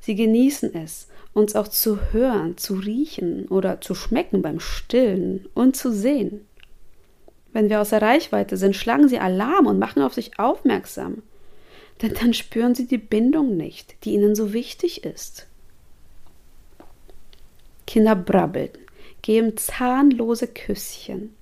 Sie 0.00 0.14
genießen 0.14 0.74
es, 0.74 1.08
uns 1.32 1.54
auch 1.54 1.68
zu 1.68 2.12
hören, 2.12 2.58
zu 2.58 2.74
riechen 2.74 3.46
oder 3.48 3.80
zu 3.80 3.94
schmecken 3.94 4.42
beim 4.42 4.60
Stillen 4.60 5.48
und 5.54 5.76
zu 5.76 5.92
sehen. 5.92 6.46
Wenn 7.56 7.70
wir 7.70 7.80
außer 7.80 8.02
Reichweite 8.02 8.56
sind, 8.56 8.76
schlagen 8.76 9.08
sie 9.08 9.18
Alarm 9.18 9.66
und 9.66 9.78
machen 9.78 10.02
auf 10.02 10.14
sich 10.14 10.38
aufmerksam 10.38 11.22
denn 12.02 12.14
dann 12.14 12.34
spüren 12.34 12.74
sie 12.74 12.86
die 12.86 12.98
Bindung 12.98 13.56
nicht, 13.56 13.96
die 14.04 14.12
ihnen 14.12 14.34
so 14.34 14.52
wichtig 14.52 15.04
ist. 15.04 15.46
Kinder 17.86 18.16
brabbeln, 18.16 18.70
geben 19.22 19.56
zahnlose 19.56 20.48
Küsschen 20.48 21.34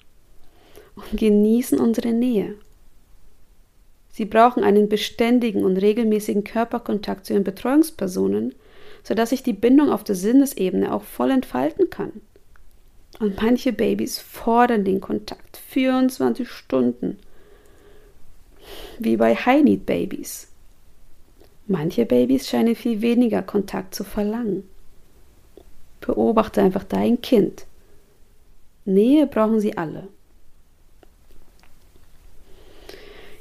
und 0.95 1.19
genießen 1.19 1.81
unsere 1.81 2.13
Nähe. 2.13 2.55
Sie 4.13 4.27
brauchen 4.27 4.63
einen 4.63 4.89
beständigen 4.89 5.65
und 5.65 5.77
regelmäßigen 5.77 6.45
Körperkontakt 6.45 7.27
zu 7.27 7.33
ihren 7.33 7.43
Betreuungspersonen, 7.43 8.55
sodass 9.03 9.31
sich 9.31 9.43
die 9.43 9.53
Bindung 9.53 9.91
auf 9.91 10.05
der 10.05 10.15
Sinnesebene 10.15 10.93
auch 10.93 11.03
voll 11.03 11.33
entfalten 11.33 11.91
kann. 11.91 12.13
Und 13.21 13.41
manche 13.41 13.73
Babys 13.73 14.19
fordern 14.19 14.85
den 14.85 15.01
Kontakt 15.01 15.57
24 15.69 16.49
Stunden 16.49 17.19
wie 18.99 19.17
bei 19.17 19.35
High-Need-Babys. 19.35 20.49
Manche 21.67 22.05
Babys 22.07 22.49
scheinen 22.49 22.75
viel 22.75 23.01
weniger 23.01 23.43
Kontakt 23.43 23.95
zu 23.95 24.05
verlangen. 24.05 24.69
Beobachte 26.01 26.61
einfach 26.61 26.85
dein 26.85 27.21
Kind. 27.21 27.67
Nähe 28.85 29.27
brauchen 29.27 29.61
sie 29.61 29.77
alle. 29.79 30.09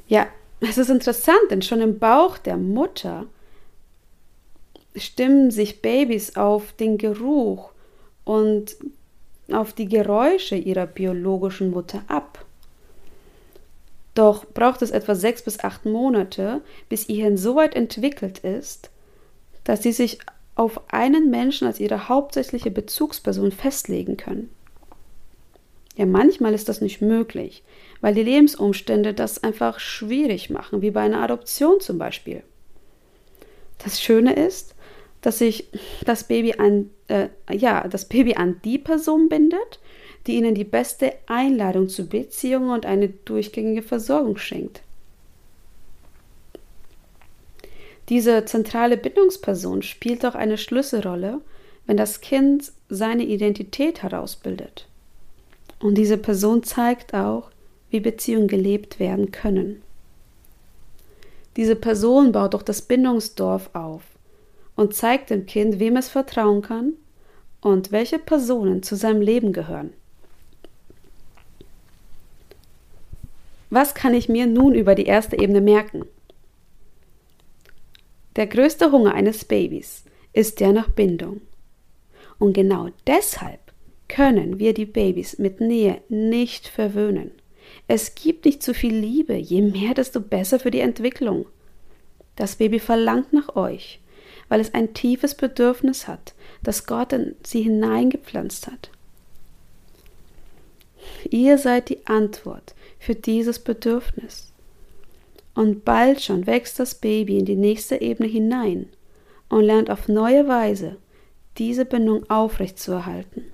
Ja, 0.06 0.26
es 0.60 0.78
ist 0.78 0.88
interessant, 0.88 1.50
denn 1.50 1.62
schon 1.62 1.80
im 1.80 1.98
Bauch 1.98 2.38
der 2.38 2.56
Mutter 2.56 3.26
stimmen 4.96 5.50
sich 5.50 5.82
Babys 5.82 6.36
auf 6.36 6.72
den 6.72 6.98
Geruch 6.98 7.72
und 8.24 8.76
auf 9.52 9.72
die 9.72 9.88
Geräusche 9.88 10.56
ihrer 10.56 10.86
biologischen 10.86 11.70
Mutter 11.70 12.02
ab. 12.08 12.44
Doch 14.14 14.46
braucht 14.46 14.82
es 14.82 14.90
etwa 14.90 15.14
sechs 15.14 15.42
bis 15.42 15.60
acht 15.60 15.84
Monate, 15.84 16.62
bis 16.88 17.08
ihr 17.08 17.24
Hirn 17.24 17.36
so 17.36 17.56
weit 17.56 17.74
entwickelt 17.74 18.38
ist, 18.38 18.90
dass 19.64 19.82
sie 19.82 19.92
sich 19.92 20.18
auf 20.54 20.80
einen 20.92 21.30
Menschen 21.30 21.66
als 21.66 21.80
ihre 21.80 22.08
hauptsächliche 22.08 22.70
Bezugsperson 22.70 23.50
festlegen 23.50 24.16
können. 24.16 24.50
Ja, 25.96 26.06
manchmal 26.06 26.54
ist 26.54 26.68
das 26.68 26.80
nicht 26.80 27.00
möglich, 27.00 27.62
weil 28.00 28.14
die 28.14 28.22
Lebensumstände 28.22 29.14
das 29.14 29.42
einfach 29.42 29.80
schwierig 29.80 30.50
machen, 30.50 30.82
wie 30.82 30.90
bei 30.90 31.02
einer 31.02 31.22
Adoption 31.22 31.80
zum 31.80 31.98
Beispiel. 31.98 32.42
Das 33.78 34.00
Schöne 34.00 34.34
ist, 34.34 34.74
dass 35.20 35.38
sich 35.38 35.68
das 36.04 36.24
Baby 36.24 36.54
an, 36.58 36.90
äh, 37.08 37.28
ja, 37.50 37.86
das 37.88 38.06
Baby 38.06 38.34
an 38.34 38.60
die 38.64 38.78
Person 38.78 39.28
bindet, 39.28 39.80
die 40.26 40.36
ihnen 40.36 40.54
die 40.54 40.64
beste 40.64 41.12
Einladung 41.26 41.88
zu 41.88 42.08
Beziehungen 42.08 42.70
und 42.70 42.86
eine 42.86 43.08
durchgängige 43.08 43.82
Versorgung 43.82 44.38
schenkt. 44.38 44.82
Diese 48.08 48.44
zentrale 48.44 48.96
Bindungsperson 48.96 49.82
spielt 49.82 50.24
auch 50.26 50.34
eine 50.34 50.58
Schlüsselrolle, 50.58 51.40
wenn 51.86 51.96
das 51.96 52.20
Kind 52.20 52.72
seine 52.88 53.24
Identität 53.24 54.02
herausbildet. 54.02 54.86
Und 55.80 55.96
diese 55.96 56.18
Person 56.18 56.62
zeigt 56.62 57.14
auch, 57.14 57.50
wie 57.90 58.00
Beziehungen 58.00 58.48
gelebt 58.48 58.98
werden 58.98 59.30
können. 59.30 59.82
Diese 61.56 61.76
Person 61.76 62.32
baut 62.32 62.54
auch 62.54 62.62
das 62.62 62.82
Bindungsdorf 62.82 63.70
auf 63.74 64.02
und 64.76 64.94
zeigt 64.94 65.30
dem 65.30 65.46
Kind, 65.46 65.78
wem 65.78 65.96
es 65.96 66.08
vertrauen 66.08 66.62
kann 66.62 66.94
und 67.60 67.92
welche 67.92 68.18
Personen 68.18 68.82
zu 68.82 68.96
seinem 68.96 69.20
Leben 69.20 69.52
gehören. 69.52 69.92
Was 73.70 73.94
kann 73.94 74.14
ich 74.14 74.28
mir 74.28 74.46
nun 74.46 74.74
über 74.74 74.94
die 74.94 75.06
erste 75.06 75.38
Ebene 75.38 75.60
merken? 75.60 76.04
Der 78.36 78.46
größte 78.46 78.92
Hunger 78.92 79.14
eines 79.14 79.44
Babys 79.44 80.04
ist 80.32 80.60
der 80.60 80.72
nach 80.72 80.88
Bindung. 80.88 81.40
Und 82.38 82.52
genau 82.52 82.88
deshalb 83.06 83.60
können 84.08 84.58
wir 84.58 84.74
die 84.74 84.86
Babys 84.86 85.38
mit 85.38 85.60
Nähe 85.60 86.02
nicht 86.08 86.68
verwöhnen. 86.68 87.30
Es 87.88 88.14
gibt 88.14 88.44
nicht 88.44 88.62
zu 88.62 88.74
viel 88.74 88.94
Liebe, 88.94 89.34
je 89.34 89.62
mehr, 89.62 89.94
desto 89.94 90.20
besser 90.20 90.58
für 90.58 90.70
die 90.70 90.80
Entwicklung. 90.80 91.46
Das 92.36 92.56
Baby 92.56 92.80
verlangt 92.80 93.32
nach 93.32 93.56
euch, 93.56 94.00
weil 94.54 94.60
es 94.60 94.72
ein 94.72 94.94
tiefes 94.94 95.34
Bedürfnis 95.34 96.06
hat, 96.06 96.32
das 96.62 96.86
Gott 96.86 97.12
in 97.12 97.34
sie 97.42 97.62
hineingepflanzt 97.62 98.68
hat. 98.68 98.88
Ihr 101.28 101.58
seid 101.58 101.88
die 101.88 102.06
Antwort 102.06 102.76
für 103.00 103.16
dieses 103.16 103.58
Bedürfnis. 103.58 104.52
Und 105.56 105.84
bald 105.84 106.22
schon 106.22 106.46
wächst 106.46 106.78
das 106.78 106.94
Baby 106.94 107.40
in 107.40 107.46
die 107.46 107.56
nächste 107.56 108.00
Ebene 108.00 108.28
hinein 108.28 108.86
und 109.48 109.64
lernt 109.64 109.90
auf 109.90 110.06
neue 110.06 110.46
Weise, 110.46 110.98
diese 111.58 111.84
Bindung 111.84 112.30
aufrechtzuerhalten. 112.30 113.46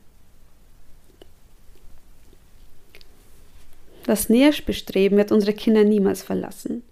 Das 4.04 4.28
Nährbestreben 4.28 5.16
wird 5.16 5.33
unsere 5.33 5.54
Kinder 5.54 5.85
niemals 5.85 6.23
verlassen. 6.23 6.83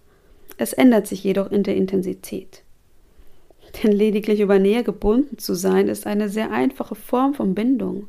Es 0.56 0.72
ändert 0.72 1.06
sich 1.06 1.22
jedoch 1.24 1.50
in 1.50 1.62
der 1.62 1.76
Intensität. 1.76 2.62
Denn 3.82 3.92
lediglich 3.92 4.40
über 4.40 4.58
Nähe 4.58 4.82
gebunden 4.82 5.38
zu 5.38 5.54
sein, 5.54 5.88
ist 5.88 6.06
eine 6.06 6.28
sehr 6.28 6.50
einfache 6.50 6.94
Form 6.94 7.34
von 7.34 7.54
Bindung. 7.54 8.08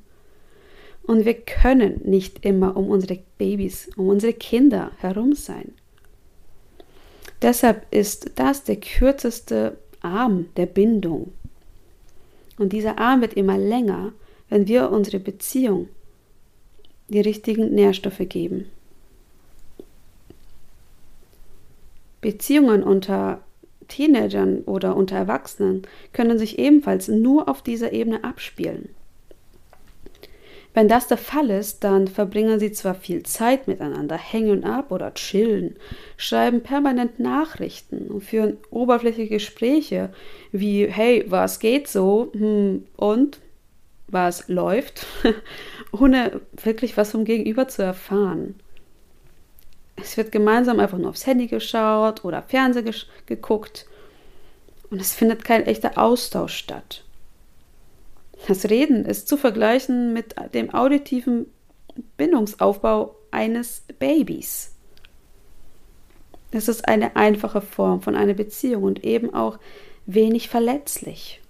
Und 1.03 1.25
wir 1.25 1.33
können 1.33 2.01
nicht 2.03 2.45
immer 2.45 2.77
um 2.77 2.89
unsere 2.89 3.19
Babys, 3.37 3.89
um 3.97 4.09
unsere 4.09 4.33
Kinder 4.33 4.91
herum 4.99 5.33
sein. 5.33 5.73
Deshalb 7.41 7.85
ist 7.91 8.31
das 8.35 8.63
der 8.63 8.75
kürzeste 8.75 9.77
Arm 10.01 10.47
der 10.55 10.65
Bindung. 10.65 11.31
Und 12.57 12.73
dieser 12.73 12.99
Arm 12.99 13.21
wird 13.21 13.33
immer 13.33 13.57
länger, 13.57 14.11
wenn 14.49 14.67
wir 14.67 14.91
unsere 14.91 15.19
Beziehung 15.19 15.87
die 17.07 17.21
richtigen 17.21 17.73
Nährstoffe 17.73 18.21
geben. 18.27 18.65
Beziehungen 22.21 22.83
unter 22.83 23.41
Teenagern 23.89 24.61
oder 24.61 24.95
unter 24.95 25.17
Erwachsenen 25.17 25.81
können 26.13 26.39
sich 26.39 26.57
ebenfalls 26.57 27.09
nur 27.09 27.49
auf 27.49 27.61
dieser 27.61 27.91
Ebene 27.91 28.23
abspielen. 28.23 28.89
Wenn 30.73 30.87
das 30.87 31.07
der 31.07 31.17
Fall 31.17 31.49
ist, 31.49 31.83
dann 31.83 32.07
verbringen 32.07 32.59
sie 32.59 32.71
zwar 32.71 32.93
viel 32.93 33.23
Zeit 33.23 33.67
miteinander, 33.67 34.17
hängen 34.17 34.63
ab 34.63 34.91
oder 34.91 35.13
chillen, 35.13 35.75
schreiben 36.15 36.61
permanent 36.61 37.19
Nachrichten 37.19 38.07
und 38.07 38.23
führen 38.23 38.57
oberflächliche 38.69 39.29
Gespräche 39.29 40.11
wie 40.51 40.85
Hey, 40.87 41.25
was 41.27 41.59
geht 41.59 41.87
so? 41.87 42.31
Hm, 42.33 42.85
und 42.95 43.39
was 44.07 44.47
läuft? 44.47 45.05
ohne 45.91 46.41
wirklich 46.63 46.97
was 46.97 47.11
vom 47.11 47.25
Gegenüber 47.25 47.67
zu 47.67 47.81
erfahren. 47.81 48.55
Es 50.01 50.17
wird 50.17 50.31
gemeinsam 50.31 50.79
einfach 50.79 50.97
nur 50.97 51.09
aufs 51.09 51.25
Handy 51.25 51.47
geschaut 51.47 52.23
oder 52.23 52.43
Fernsehen 52.43 52.93
geguckt 53.25 53.85
und 54.89 54.99
es 54.99 55.13
findet 55.13 55.43
kein 55.43 55.65
echter 55.65 55.97
Austausch 55.97 56.55
statt. 56.55 57.03
Das 58.47 58.69
Reden 58.69 59.05
ist 59.05 59.27
zu 59.27 59.37
vergleichen 59.37 60.13
mit 60.13 60.35
dem 60.53 60.73
auditiven 60.73 61.47
Bindungsaufbau 62.17 63.15
eines 63.31 63.83
Babys. 63.99 64.73
Es 66.51 66.67
ist 66.67 66.87
eine 66.87 67.15
einfache 67.15 67.61
Form 67.61 68.01
von 68.01 68.15
einer 68.15 68.33
Beziehung 68.33 68.83
und 68.83 69.03
eben 69.03 69.33
auch 69.33 69.59
wenig 70.05 70.49
verletzlich. 70.49 71.41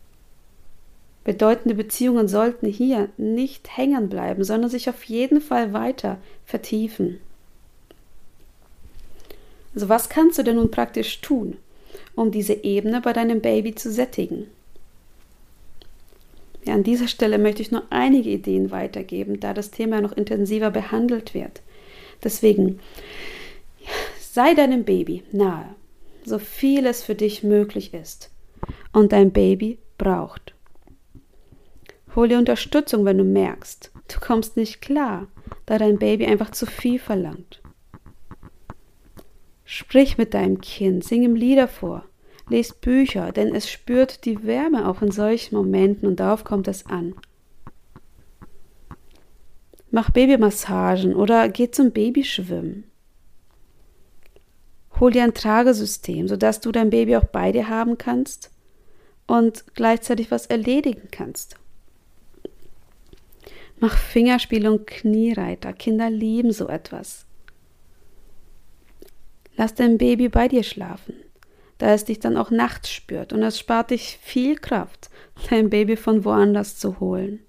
Bedeutende 1.24 1.75
Beziehungen 1.75 2.27
sollten 2.27 2.68
hier 2.68 3.10
nicht 3.18 3.77
hängen 3.77 4.10
bleiben, 4.10 4.44
sondern 4.44 4.70
sich 4.70 4.89
auf 4.89 5.03
jeden 5.03 5.41
Fall 5.41 5.74
weiter 5.74 6.18
vertiefen. 6.46 7.20
Also 9.74 9.90
was 9.90 10.10
kannst 10.10 10.38
du 10.38 10.44
denn 10.44 10.56
nun 10.56 10.72
praktisch 10.72 11.22
tun, 11.22 11.58
um 12.16 12.32
diese 12.32 12.64
Ebene 12.64 13.02
bei 13.02 13.14
deinem 13.14 13.42
Baby 13.42 13.76
zu 13.76 13.92
sättigen? 13.92 14.48
Ja, 16.66 16.74
an 16.74 16.84
dieser 16.84 17.08
Stelle 17.08 17.38
möchte 17.38 17.62
ich 17.62 17.72
nur 17.72 17.84
einige 17.90 18.29
Ideen 18.29 18.72
weitergeben, 18.72 19.40
da 19.40 19.53
das 19.53 19.72
Thema 19.72 20.01
noch 20.01 20.12
intensiver 20.12 20.72
behandelt 20.72 21.34
wird. 21.34 21.62
Deswegen 22.24 22.79
sei 24.20 24.53
deinem 24.53 24.84
Baby 24.84 25.24
nahe, 25.32 25.75
so 26.25 26.38
viel 26.38 26.86
es 26.86 27.01
für 27.01 27.16
dich 27.16 27.44
möglich 27.44 27.94
ist 27.94 28.29
und 28.92 29.14
dein 29.14 29.32
Baby 29.32 29.79
braucht. 29.98 30.53
Hol 32.16 32.27
dir 32.27 32.38
Unterstützung, 32.38 33.05
wenn 33.05 33.18
du 33.18 33.24
merkst, 33.24 33.92
du 34.08 34.20
kommst 34.20 34.58
nicht 34.58 34.82
klar, 34.82 35.27
da 35.66 35.77
dein 35.77 36.00
Baby 36.00 36.25
einfach 36.25 36.51
zu 36.51 36.66
viel 36.66 37.00
verlangt. 37.00 37.58
Sprich 39.72 40.18
mit 40.18 40.34
deinem 40.34 40.62
Kind, 40.62 41.03
sing 41.03 41.22
ihm 41.22 41.36
Lieder 41.36 41.68
vor, 41.68 42.03
lest 42.50 42.82
Bücher, 42.82 43.32
denn 43.32 43.53
es 43.53 43.70
spürt 43.70 44.25
die 44.25 44.44
Wärme 44.44 44.90
auch 44.90 45.03
in 45.03 45.12
solchen 45.12 45.55
Momenten 45.55 46.08
und 46.08 46.20
darauf 46.20 46.44
kommt 46.44 46.68
es 46.68 46.88
an. 46.88 47.14
Mach 49.92 50.10
Babymassagen 50.10 51.14
oder 51.14 51.48
geh 51.50 51.70
zum 51.70 51.92
Babyschwimmen. 51.92 52.86
Hol 55.00 55.12
dir 55.12 55.24
ein 55.24 55.36
Tragesystem, 55.36 56.27
sodass 56.27 56.62
du 56.62 56.72
dein 56.72 56.90
Baby 56.90 57.18
auch 57.18 57.25
bei 57.25 57.51
dir 57.51 57.70
haben 57.70 58.00
kannst 58.00 58.50
und 59.27 59.66
gleichzeitig 59.75 60.32
was 60.32 60.48
erledigen 60.48 61.10
kannst. 61.12 61.58
Mach 63.79 63.96
Fingerspiele 63.96 64.72
und 64.72 64.88
Kniereiter. 64.88 65.74
Kinder 65.74 66.10
lieben 66.10 66.51
so 66.51 66.68
etwas. 66.68 67.27
Lass 69.59 69.75
dein 69.75 70.00
Baby 70.00 70.29
bei 70.29 70.48
dir 70.48 70.63
schlafen 70.63 71.13
da 71.79 71.93
es 71.93 72.05
dich 72.05 72.19
dann 72.19 72.37
auch 72.37 72.51
nachts 72.51 72.91
spürt 72.91 73.33
und 73.33 73.41
es 73.41 73.57
spart 73.57 73.91
dich 73.91 74.19
viel 74.22 74.55
Kraft, 74.57 75.09
dein 75.50 75.69
Baby 75.69 75.95
von 75.95 76.24
woanders 76.25 76.77
zu 76.77 77.00
holen. 77.00 77.39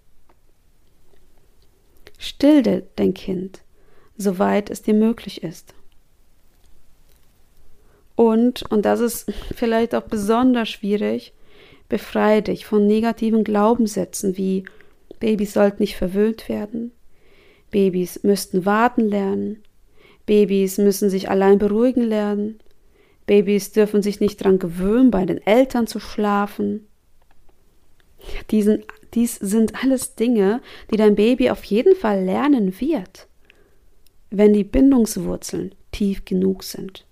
Still 2.17 2.87
dein 2.97 3.13
Kind, 3.13 3.63
soweit 4.17 4.71
es 4.71 4.83
dir 4.83 4.95
möglich 4.95 5.43
ist. 5.43 5.75
Und, 8.15 8.63
und 8.71 8.85
das 8.85 9.01
ist 9.01 9.33
vielleicht 9.55 9.95
auch 9.95 10.03
besonders 10.03 10.69
schwierig, 10.69 11.33
befreie 11.89 12.43
dich 12.43 12.67
von 12.67 12.87
negativen 12.87 13.43
Glaubenssätzen 13.43 14.37
wie 14.37 14.65
Babys 15.19 15.55
sollten 15.55 15.83
nicht 15.83 15.97
verwöhnt 15.97 16.49
werden, 16.49 16.93
Babys 17.73 18.23
müssten 18.23 18.65
warten 18.65 19.09
lernen, 19.09 19.63
Babys 20.27 20.79
müssen 20.79 21.11
sich 21.11 21.31
allein 21.31 21.59
beruhigen 21.59 22.03
lernen, 22.03 22.61
Babys 23.31 23.71
dürfen 23.71 24.03
sich 24.03 24.19
nicht 24.19 24.41
daran 24.41 24.59
gewöhnen, 24.59 25.13
bei 25.13 25.25
den 25.25 25.39
Eltern 25.47 25.87
zu 25.87 26.01
schlafen. 26.01 26.89
Diesen, 28.51 28.85
dies 29.15 29.37
sind 29.37 29.85
alles 29.85 30.17
Dinge, 30.17 30.61
die 30.91 30.97
dein 30.97 31.15
Baby 31.15 31.51
auf 31.51 31.63
jeden 31.63 31.95
Fall 31.95 32.25
lernen 32.25 32.81
wird, 32.81 33.29
wenn 34.31 34.53
die 34.53 34.65
Bindungswurzeln 34.65 35.77
tief 35.93 36.25
genug 36.25 36.65
sind. 36.65 37.07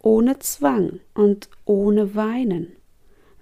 Ohne 0.00 0.38
Zwang 0.38 1.00
und 1.14 1.48
ohne 1.64 2.14
Weinen, 2.14 2.76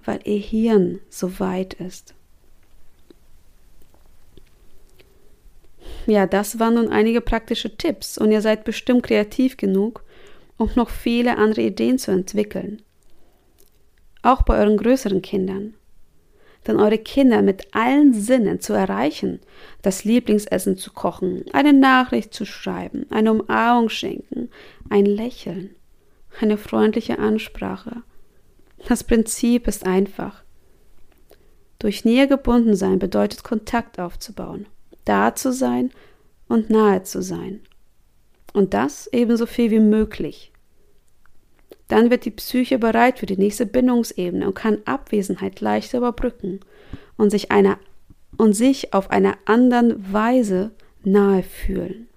weil 0.06 0.20
ihr 0.24 0.38
Hirn 0.38 1.00
so 1.10 1.38
weit 1.38 1.74
ist. 1.74 2.14
Ja, 6.06 6.26
das 6.26 6.58
waren 6.58 6.74
nun 6.74 6.88
einige 6.88 7.20
praktische 7.20 7.76
Tipps 7.76 8.18
und 8.18 8.30
ihr 8.30 8.42
seid 8.42 8.64
bestimmt 8.64 9.04
kreativ 9.04 9.56
genug, 9.56 10.04
um 10.56 10.70
noch 10.74 10.90
viele 10.90 11.38
andere 11.38 11.62
Ideen 11.62 11.98
zu 11.98 12.10
entwickeln. 12.10 12.82
Auch 14.22 14.42
bei 14.42 14.58
euren 14.58 14.76
größeren 14.76 15.22
Kindern. 15.22 15.74
Denn 16.66 16.80
eure 16.80 16.98
Kinder 16.98 17.42
mit 17.42 17.74
allen 17.74 18.14
Sinnen 18.14 18.60
zu 18.60 18.72
erreichen, 18.72 19.40
das 19.82 20.04
Lieblingsessen 20.04 20.78
zu 20.78 20.92
kochen, 20.92 21.44
eine 21.52 21.74
Nachricht 21.74 22.32
zu 22.32 22.46
schreiben, 22.46 23.06
eine 23.10 23.32
Umarmung 23.32 23.90
schenken, 23.90 24.48
ein 24.88 25.04
Lächeln, 25.04 25.74
eine 26.40 26.56
freundliche 26.56 27.18
Ansprache. 27.18 28.02
Das 28.88 29.04
Prinzip 29.04 29.66
ist 29.68 29.86
einfach. 29.86 30.42
Durch 31.78 32.06
Nähe 32.06 32.28
gebunden 32.28 32.76
sein 32.76 32.98
bedeutet 32.98 33.44
Kontakt 33.44 33.98
aufzubauen, 33.98 34.66
da 35.04 35.34
zu 35.34 35.52
sein 35.52 35.90
und 36.48 36.70
nahe 36.70 37.02
zu 37.02 37.22
sein. 37.22 37.60
Und 38.52 38.74
das 38.74 39.08
ebenso 39.12 39.46
viel 39.46 39.70
wie 39.70 39.80
möglich. 39.80 40.52
Dann 41.88 42.10
wird 42.10 42.24
die 42.24 42.30
Psyche 42.30 42.78
bereit 42.78 43.18
für 43.18 43.26
die 43.26 43.36
nächste 43.36 43.66
Bindungsebene 43.66 44.46
und 44.46 44.54
kann 44.54 44.78
Abwesenheit 44.84 45.60
leichter 45.60 45.98
überbrücken 45.98 46.60
und 47.16 47.30
sich, 47.30 47.50
einer, 47.50 47.78
und 48.36 48.54
sich 48.54 48.94
auf 48.94 49.10
einer 49.10 49.36
anderen 49.44 50.12
Weise 50.12 50.70
nahe 51.02 51.42
fühlen. 51.42 52.08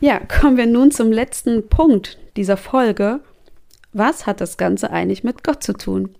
Ja, 0.00 0.20
kommen 0.20 0.56
wir 0.56 0.66
nun 0.66 0.90
zum 0.90 1.12
letzten 1.12 1.68
Punkt 1.68 2.18
dieser 2.36 2.56
Folge. 2.56 3.20
Was 3.92 4.26
hat 4.26 4.40
das 4.40 4.56
Ganze 4.56 4.90
eigentlich 4.90 5.22
mit 5.22 5.44
Gott 5.44 5.62
zu 5.62 5.74
tun? 5.74 6.16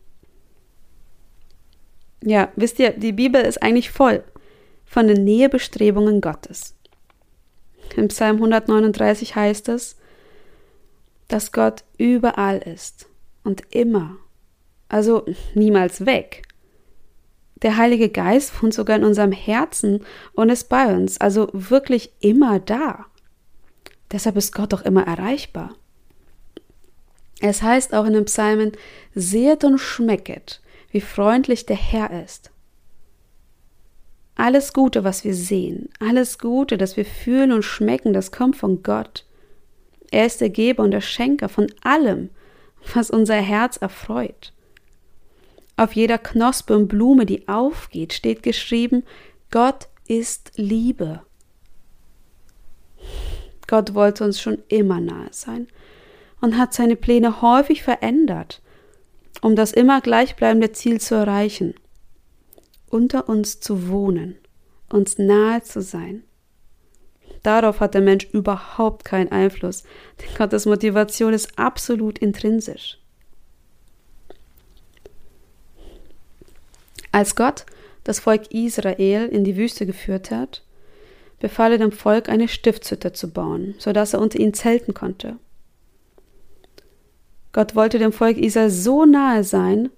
Ja, 2.22 2.52
wisst 2.56 2.78
ihr, 2.78 2.90
die 2.90 3.12
Bibel 3.12 3.42
ist 3.42 3.62
eigentlich 3.62 3.90
voll 3.90 4.22
von 4.84 5.08
den 5.08 5.24
Nähebestrebungen 5.24 6.20
Gottes. 6.20 6.76
Im 7.96 8.08
Psalm 8.08 8.36
139 8.36 9.34
heißt 9.34 9.68
es, 9.68 9.96
dass 11.28 11.52
Gott 11.52 11.84
überall 11.98 12.58
ist 12.58 13.08
und 13.42 13.62
immer, 13.74 14.16
also 14.88 15.26
niemals 15.54 16.06
weg. 16.06 16.42
Der 17.62 17.76
Heilige 17.76 18.08
Geist 18.08 18.62
wohnt 18.62 18.74
sogar 18.74 18.96
in 18.96 19.04
unserem 19.04 19.32
Herzen 19.32 20.04
und 20.32 20.50
ist 20.50 20.68
bei 20.68 20.94
uns, 20.94 21.20
also 21.20 21.48
wirklich 21.52 22.12
immer 22.20 22.60
da. 22.60 23.06
Deshalb 24.10 24.36
ist 24.36 24.52
Gott 24.54 24.74
auch 24.74 24.82
immer 24.82 25.06
erreichbar. 25.06 25.74
Es 27.40 27.62
heißt 27.62 27.94
auch 27.94 28.04
in 28.04 28.12
den 28.12 28.26
Psalmen, 28.26 28.72
seht 29.14 29.64
und 29.64 29.78
schmecket, 29.78 30.61
wie 30.92 31.00
freundlich 31.00 31.66
der 31.66 31.76
Herr 31.76 32.22
ist. 32.22 32.50
Alles 34.36 34.72
Gute, 34.72 35.04
was 35.04 35.24
wir 35.24 35.34
sehen, 35.34 35.88
alles 35.98 36.38
Gute, 36.38 36.78
das 36.78 36.96
wir 36.96 37.04
fühlen 37.04 37.52
und 37.52 37.64
schmecken, 37.64 38.12
das 38.12 38.30
kommt 38.32 38.56
von 38.56 38.82
Gott. 38.82 39.26
Er 40.10 40.26
ist 40.26 40.40
der 40.40 40.50
Geber 40.50 40.82
und 40.82 40.90
der 40.90 41.00
Schenker 41.00 41.48
von 41.48 41.66
allem, 41.82 42.30
was 42.94 43.10
unser 43.10 43.36
Herz 43.36 43.76
erfreut. 43.76 44.52
Auf 45.76 45.94
jeder 45.94 46.18
Knospe 46.18 46.76
und 46.76 46.88
Blume, 46.88 47.26
die 47.26 47.48
aufgeht, 47.48 48.12
steht 48.12 48.42
geschrieben, 48.42 49.04
Gott 49.50 49.88
ist 50.06 50.52
Liebe. 50.56 51.22
Gott 53.66 53.94
wollte 53.94 54.24
uns 54.24 54.40
schon 54.40 54.58
immer 54.68 55.00
nahe 55.00 55.28
sein 55.30 55.68
und 56.40 56.58
hat 56.58 56.74
seine 56.74 56.96
Pläne 56.96 57.40
häufig 57.40 57.82
verändert, 57.82 58.61
um 59.42 59.56
das 59.56 59.72
immer 59.72 60.00
gleichbleibende 60.00 60.72
Ziel 60.72 61.00
zu 61.00 61.16
erreichen, 61.16 61.74
unter 62.88 63.28
uns 63.28 63.60
zu 63.60 63.88
wohnen, 63.88 64.38
uns 64.88 65.18
nahe 65.18 65.62
zu 65.62 65.82
sein. 65.82 66.22
Darauf 67.42 67.80
hat 67.80 67.94
der 67.94 68.02
Mensch 68.02 68.28
überhaupt 68.32 69.04
keinen 69.04 69.32
Einfluss, 69.32 69.82
denn 70.20 70.34
Gottes 70.38 70.64
Motivation 70.64 71.34
ist 71.34 71.58
absolut 71.58 72.18
intrinsisch. 72.18 72.98
Als 77.10 77.34
Gott 77.34 77.66
das 78.04 78.20
Volk 78.20 78.52
Israel 78.52 79.28
in 79.28 79.44
die 79.44 79.56
Wüste 79.56 79.86
geführt 79.86 80.30
hat, 80.30 80.62
befahl 81.40 81.72
er 81.72 81.78
dem 81.78 81.92
Volk 81.92 82.28
eine 82.28 82.46
Stiftshütte 82.46 83.12
zu 83.12 83.30
bauen, 83.30 83.74
so 83.78 83.92
dass 83.92 84.14
er 84.14 84.20
unter 84.20 84.38
ihnen 84.38 84.54
zelten 84.54 84.94
konnte. 84.94 85.36
Gott 87.52 87.74
wollte 87.74 87.98
dem 87.98 88.12
Volk 88.12 88.38
Israel 88.38 88.70
so 88.70 89.04
nahe 89.04 89.44
sein, 89.44 89.90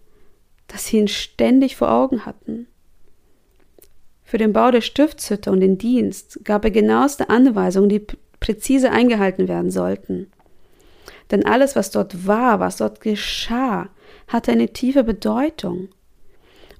dass 0.68 0.86
sie 0.86 0.98
ihn 0.98 1.08
ständig 1.08 1.76
vor 1.76 1.90
Augen 1.90 2.26
hatten. 2.26 2.66
Für 4.24 4.38
den 4.38 4.52
Bau 4.52 4.70
der 4.70 4.80
Stiftshütte 4.80 5.52
und 5.52 5.60
den 5.60 5.78
Dienst 5.78 6.40
gab 6.44 6.64
er 6.64 6.70
genaueste 6.70 7.30
Anweisungen, 7.30 7.88
die 7.88 8.04
präzise 8.40 8.90
eingehalten 8.90 9.46
werden 9.46 9.70
sollten. 9.70 10.30
Denn 11.30 11.46
alles, 11.46 11.76
was 11.76 11.90
dort 11.90 12.26
war, 12.26 12.60
was 12.60 12.78
dort 12.78 13.00
geschah, 13.00 13.88
hatte 14.26 14.52
eine 14.52 14.72
tiefe 14.72 15.04
Bedeutung. 15.04 15.88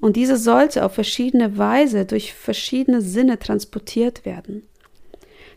Und 0.01 0.17
diese 0.17 0.37
sollte 0.37 0.85
auf 0.85 0.95
verschiedene 0.95 1.57
Weise 1.57 2.05
durch 2.05 2.35
verschiedene 2.35 3.01
Sinne 3.01 3.39
transportiert 3.39 4.25
werden. 4.25 4.67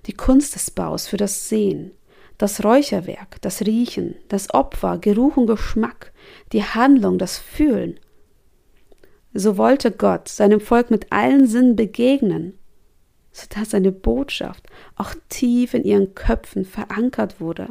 Die 0.05 0.13
Kunst 0.13 0.55
des 0.55 0.71
Baus 0.71 1.07
für 1.07 1.17
das 1.17 1.49
Sehen, 1.49 1.91
das 2.37 2.63
Räucherwerk, 2.63 3.41
das 3.41 3.61
Riechen, 3.61 4.15
das 4.29 4.53
Opfer, 4.53 4.97
Geruch 4.99 5.37
und 5.37 5.47
Geschmack, 5.47 6.11
die 6.51 6.63
Handlung, 6.63 7.17
das 7.17 7.37
Fühlen. 7.37 7.99
So 9.33 9.57
wollte 9.57 9.91
Gott 9.91 10.29
seinem 10.29 10.59
Volk 10.59 10.91
mit 10.91 11.11
allen 11.11 11.47
Sinnen 11.47 11.75
begegnen, 11.75 12.57
sodass 13.31 13.71
seine 13.71 13.91
Botschaft 13.91 14.63
auch 14.95 15.13
tief 15.29 15.73
in 15.73 15.83
ihren 15.83 16.15
Köpfen 16.15 16.65
verankert 16.65 17.39
wurde. 17.39 17.69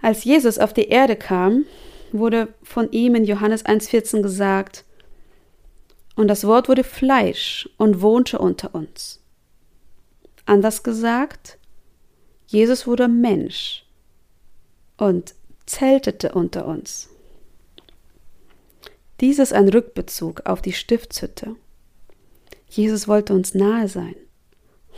Als 0.00 0.24
Jesus 0.24 0.58
auf 0.58 0.72
die 0.72 0.88
Erde 0.88 1.16
kam, 1.16 1.64
wurde 2.12 2.48
von 2.62 2.90
ihm 2.92 3.14
in 3.14 3.24
Johannes 3.24 3.64
1,14 3.64 4.22
gesagt, 4.22 4.84
und 6.14 6.28
das 6.28 6.44
Wort 6.44 6.68
wurde 6.68 6.82
Fleisch 6.82 7.68
und 7.76 8.00
wohnte 8.00 8.38
unter 8.38 8.74
uns. 8.74 9.20
Anders 10.46 10.82
gesagt, 10.82 11.57
Jesus 12.48 12.86
wurde 12.86 13.08
Mensch 13.08 13.84
und 14.96 15.34
zeltete 15.66 16.32
unter 16.32 16.66
uns. 16.66 17.10
Dies 19.20 19.38
ist 19.38 19.52
ein 19.52 19.68
Rückbezug 19.68 20.46
auf 20.46 20.62
die 20.62 20.72
Stiftshütte. 20.72 21.56
Jesus 22.70 23.06
wollte 23.06 23.34
uns 23.34 23.54
nahe 23.54 23.86
sein, 23.86 24.14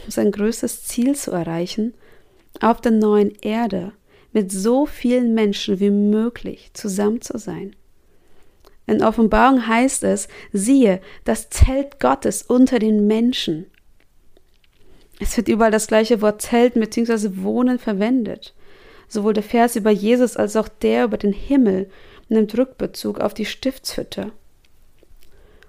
um 0.05 0.11
sein 0.13 0.31
größtes 0.31 0.85
Ziel 0.85 1.17
zu 1.17 1.33
erreichen, 1.33 1.95
auf 2.61 2.81
der 2.81 2.93
neuen 2.93 3.35
Erde 3.43 3.93
mit 4.33 4.53
so 4.53 4.87
vielen 4.87 5.35
Menschen 5.35 5.81
wie 5.81 5.91
möglich 5.91 6.71
zusammen 6.73 7.21
zu 7.21 7.37
sein. 7.37 7.75
In 8.87 9.03
Offenbarung 9.03 9.67
heißt 9.67 10.05
es, 10.05 10.29
siehe, 10.53 11.01
das 11.25 11.51
Zelt 11.51 11.99
Gottes 11.99 12.43
unter 12.43 12.79
den 12.79 13.09
Menschen. 13.09 13.67
Es 15.21 15.37
wird 15.37 15.49
überall 15.49 15.71
das 15.71 15.87
gleiche 15.87 16.23
Wort 16.23 16.41
Zelten 16.41 16.81
bzw. 16.81 17.43
Wohnen 17.43 17.79
verwendet. 17.79 18.55
Sowohl 19.07 19.35
der 19.35 19.43
Vers 19.43 19.77
über 19.77 19.91
Jesus 19.91 20.37
als 20.37 20.57
auch 20.57 20.69
der 20.69 21.05
über 21.05 21.19
den 21.19 21.35
Himmel 21.35 21.91
nimmt 22.29 22.57
Rückbezug 22.57 23.21
auf 23.21 23.35
die 23.35 23.45
Stiftshütte. 23.45 24.33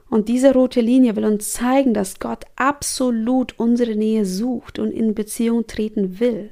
Und 0.10 0.30
diese 0.30 0.54
rote 0.54 0.80
Linie 0.82 1.16
will 1.16 1.26
uns 1.26 1.52
zeigen, 1.52 1.94
dass 1.94 2.20
Gott 2.20 2.46
absolut 2.56 3.60
unsere 3.60 3.96
Nähe 3.96 4.26
sucht 4.26 4.80
und 4.80 4.92
in 4.92 5.16
Beziehung 5.16 5.68
treten 5.68 6.20
will. 6.20 6.52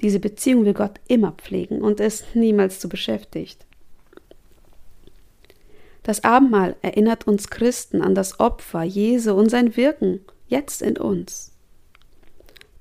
Diese 0.00 0.20
Beziehung 0.20 0.64
will 0.64 0.74
Gott 0.74 1.00
immer 1.08 1.32
pflegen 1.32 1.80
und 1.80 2.00
ist 2.00 2.34
niemals 2.34 2.78
zu 2.78 2.88
beschäftigt. 2.88 3.64
Das 6.02 6.24
Abendmahl 6.24 6.76
erinnert 6.82 7.26
uns 7.26 7.48
Christen 7.48 8.02
an 8.02 8.14
das 8.14 8.38
Opfer 8.38 8.82
Jesu 8.82 9.32
und 9.32 9.50
sein 9.50 9.76
Wirken 9.76 10.20
jetzt 10.46 10.82
in 10.82 10.98
uns. 10.98 11.53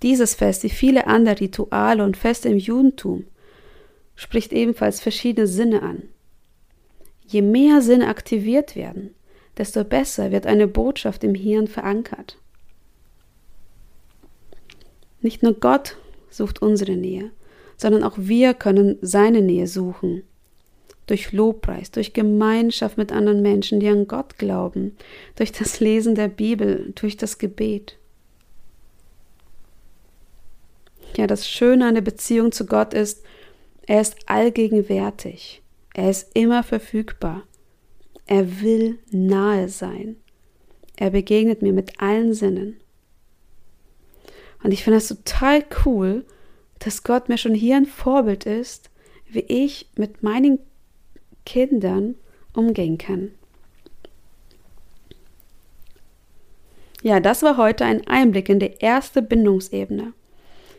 Dieses 0.03 0.35
Fest, 0.35 0.63
wie 0.63 0.69
viele 0.69 1.07
andere 1.07 1.39
Rituale 1.39 2.03
und 2.03 2.17
Feste 2.17 2.49
im 2.49 2.57
Judentum, 2.57 3.25
spricht 4.15 4.51
ebenfalls 4.51 4.99
verschiedene 4.99 5.47
Sinne 5.47 5.81
an. 5.81 6.03
Je 7.25 7.41
mehr 7.41 7.81
Sinne 7.81 8.09
aktiviert 8.09 8.75
werden, 8.75 9.15
desto 9.57 9.83
besser 9.85 10.31
wird 10.31 10.45
eine 10.45 10.67
Botschaft 10.67 11.23
im 11.23 11.35
Hirn 11.35 11.67
verankert. 11.67 12.37
Nicht 15.21 15.41
nur 15.41 15.53
Gott 15.53 15.97
sucht 16.29 16.61
unsere 16.61 16.97
Nähe, 16.97 17.31
sondern 17.77 18.03
auch 18.03 18.17
wir 18.17 18.53
können 18.53 18.97
seine 19.01 19.41
Nähe 19.41 19.67
suchen. 19.67 20.23
Durch 21.07 21.31
Lobpreis, 21.31 21.91
durch 21.91 22.13
Gemeinschaft 22.13 22.97
mit 22.97 23.11
anderen 23.11 23.41
Menschen, 23.41 23.79
die 23.79 23.87
an 23.87 24.07
Gott 24.07 24.37
glauben, 24.37 24.97
durch 25.35 25.53
das 25.53 25.79
Lesen 25.79 26.15
der 26.15 26.27
Bibel, 26.27 26.91
durch 26.95 27.15
das 27.15 27.37
Gebet. 27.37 27.97
Ja, 31.15 31.27
das 31.27 31.47
Schöne 31.47 31.87
an 31.87 31.95
der 31.95 32.01
Beziehung 32.01 32.51
zu 32.51 32.65
Gott 32.65 32.93
ist, 32.93 33.23
er 33.85 34.01
ist 34.01 34.17
allgegenwärtig. 34.25 35.61
Er 35.93 36.09
ist 36.09 36.35
immer 36.35 36.63
verfügbar. 36.63 37.43
Er 38.25 38.61
will 38.61 38.99
nahe 39.11 39.69
sein. 39.69 40.15
Er 40.95 41.11
begegnet 41.11 41.61
mir 41.61 41.73
mit 41.73 42.01
allen 42.01 42.33
Sinnen. 42.33 42.77
Und 44.63 44.71
ich 44.71 44.83
finde 44.83 44.97
das 44.97 45.09
total 45.09 45.63
cool, 45.85 46.25
dass 46.79 47.03
Gott 47.03 47.29
mir 47.29 47.37
schon 47.37 47.53
hier 47.53 47.75
ein 47.75 47.85
Vorbild 47.85 48.45
ist, 48.45 48.89
wie 49.27 49.41
ich 49.41 49.89
mit 49.95 50.23
meinen 50.23 50.59
Kindern 51.45 52.15
umgehen 52.53 52.97
kann. 52.97 53.31
Ja, 57.01 57.19
das 57.19 57.43
war 57.43 57.57
heute 57.57 57.83
ein 57.83 58.07
Einblick 58.07 58.47
in 58.47 58.59
die 58.59 58.75
erste 58.79 59.21
Bindungsebene. 59.21 60.13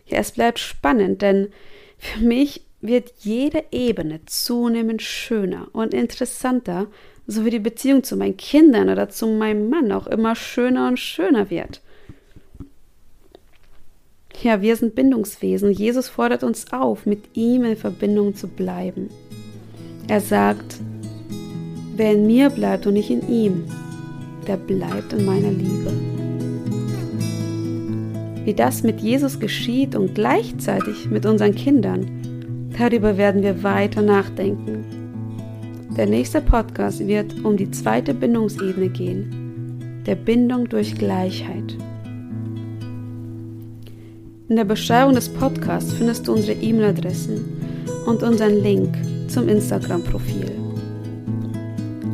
Ja, 0.06 0.18
es 0.18 0.32
bleibt 0.32 0.58
spannend, 0.58 1.22
denn 1.22 1.48
für 1.98 2.20
mich 2.20 2.62
wird 2.80 3.12
jede 3.20 3.64
Ebene 3.70 4.20
zunehmend 4.26 5.00
schöner 5.00 5.68
und 5.72 5.94
interessanter, 5.94 6.88
so 7.26 7.44
wie 7.44 7.50
die 7.50 7.58
Beziehung 7.58 8.04
zu 8.04 8.16
meinen 8.16 8.36
Kindern 8.36 8.90
oder 8.90 9.08
zu 9.08 9.26
meinem 9.26 9.70
Mann 9.70 9.90
auch 9.92 10.06
immer 10.06 10.36
schöner 10.36 10.88
und 10.88 10.98
schöner 10.98 11.48
wird. 11.48 11.80
Ja, 14.42 14.60
wir 14.60 14.76
sind 14.76 14.94
Bindungswesen. 14.94 15.70
Jesus 15.70 16.08
fordert 16.08 16.42
uns 16.42 16.72
auf, 16.72 17.06
mit 17.06 17.34
ihm 17.34 17.64
in 17.64 17.76
Verbindung 17.76 18.34
zu 18.34 18.48
bleiben. 18.48 19.08
Er 20.08 20.20
sagt, 20.20 20.80
wer 21.96 22.12
in 22.12 22.26
mir 22.26 22.50
bleibt 22.50 22.86
und 22.86 22.96
ich 22.96 23.10
in 23.10 23.26
ihm, 23.28 23.64
der 24.46 24.58
bleibt 24.58 25.14
in 25.14 25.24
meiner 25.24 25.50
Liebe. 25.50 26.23
Wie 28.44 28.52
das 28.52 28.82
mit 28.82 29.00
Jesus 29.00 29.40
geschieht 29.40 29.96
und 29.96 30.14
gleichzeitig 30.14 31.08
mit 31.10 31.24
unseren 31.24 31.54
Kindern, 31.54 32.06
darüber 32.78 33.16
werden 33.16 33.42
wir 33.42 33.62
weiter 33.62 34.02
nachdenken. 34.02 34.84
Der 35.96 36.06
nächste 36.06 36.42
Podcast 36.42 37.06
wird 37.06 37.42
um 37.42 37.56
die 37.56 37.70
zweite 37.70 38.12
Bindungsebene 38.12 38.90
gehen, 38.90 40.02
der 40.06 40.16
Bindung 40.16 40.68
durch 40.68 40.94
Gleichheit. 40.94 41.76
In 44.48 44.56
der 44.56 44.64
Beschreibung 44.64 45.14
des 45.14 45.30
Podcasts 45.30 45.94
findest 45.94 46.28
du 46.28 46.34
unsere 46.34 46.60
E-Mail-Adressen 46.60 47.40
und 48.06 48.22
unseren 48.22 48.62
Link 48.62 48.94
zum 49.28 49.48
Instagram-Profil. 49.48 50.50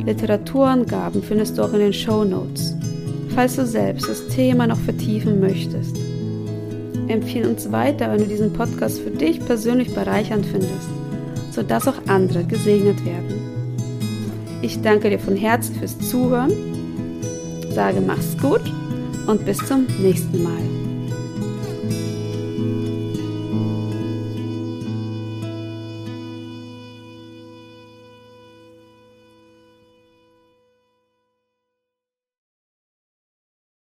Literaturangaben 0.05 1.21
findest 1.21 1.57
du 1.57 1.63
auch 1.63 1.73
in 1.73 1.79
den 1.79 1.93
Show 1.93 2.23
Notes, 2.23 2.73
falls 3.35 3.57
du 3.57 3.65
selbst 3.65 4.07
das 4.07 4.27
Thema 4.29 4.65
noch 4.65 4.79
vertiefen 4.79 5.41
möchtest. 5.41 6.10
Empfehle 7.13 7.49
uns 7.49 7.71
weiter, 7.71 8.11
wenn 8.11 8.19
du 8.19 8.27
diesen 8.27 8.53
Podcast 8.53 8.99
für 8.99 9.11
dich 9.11 9.43
persönlich 9.45 9.93
bereichernd 9.93 10.45
findest, 10.45 10.89
sodass 11.51 11.87
auch 11.87 12.07
andere 12.07 12.43
gesegnet 12.43 13.05
werden. 13.05 13.39
Ich 14.61 14.81
danke 14.81 15.09
dir 15.09 15.19
von 15.19 15.35
Herzen 15.35 15.75
fürs 15.75 15.97
Zuhören, 15.99 16.51
sage 17.73 18.01
mach's 18.01 18.37
gut 18.37 18.61
und 19.27 19.45
bis 19.45 19.57
zum 19.57 19.87
nächsten 19.99 20.43
Mal. 20.43 20.80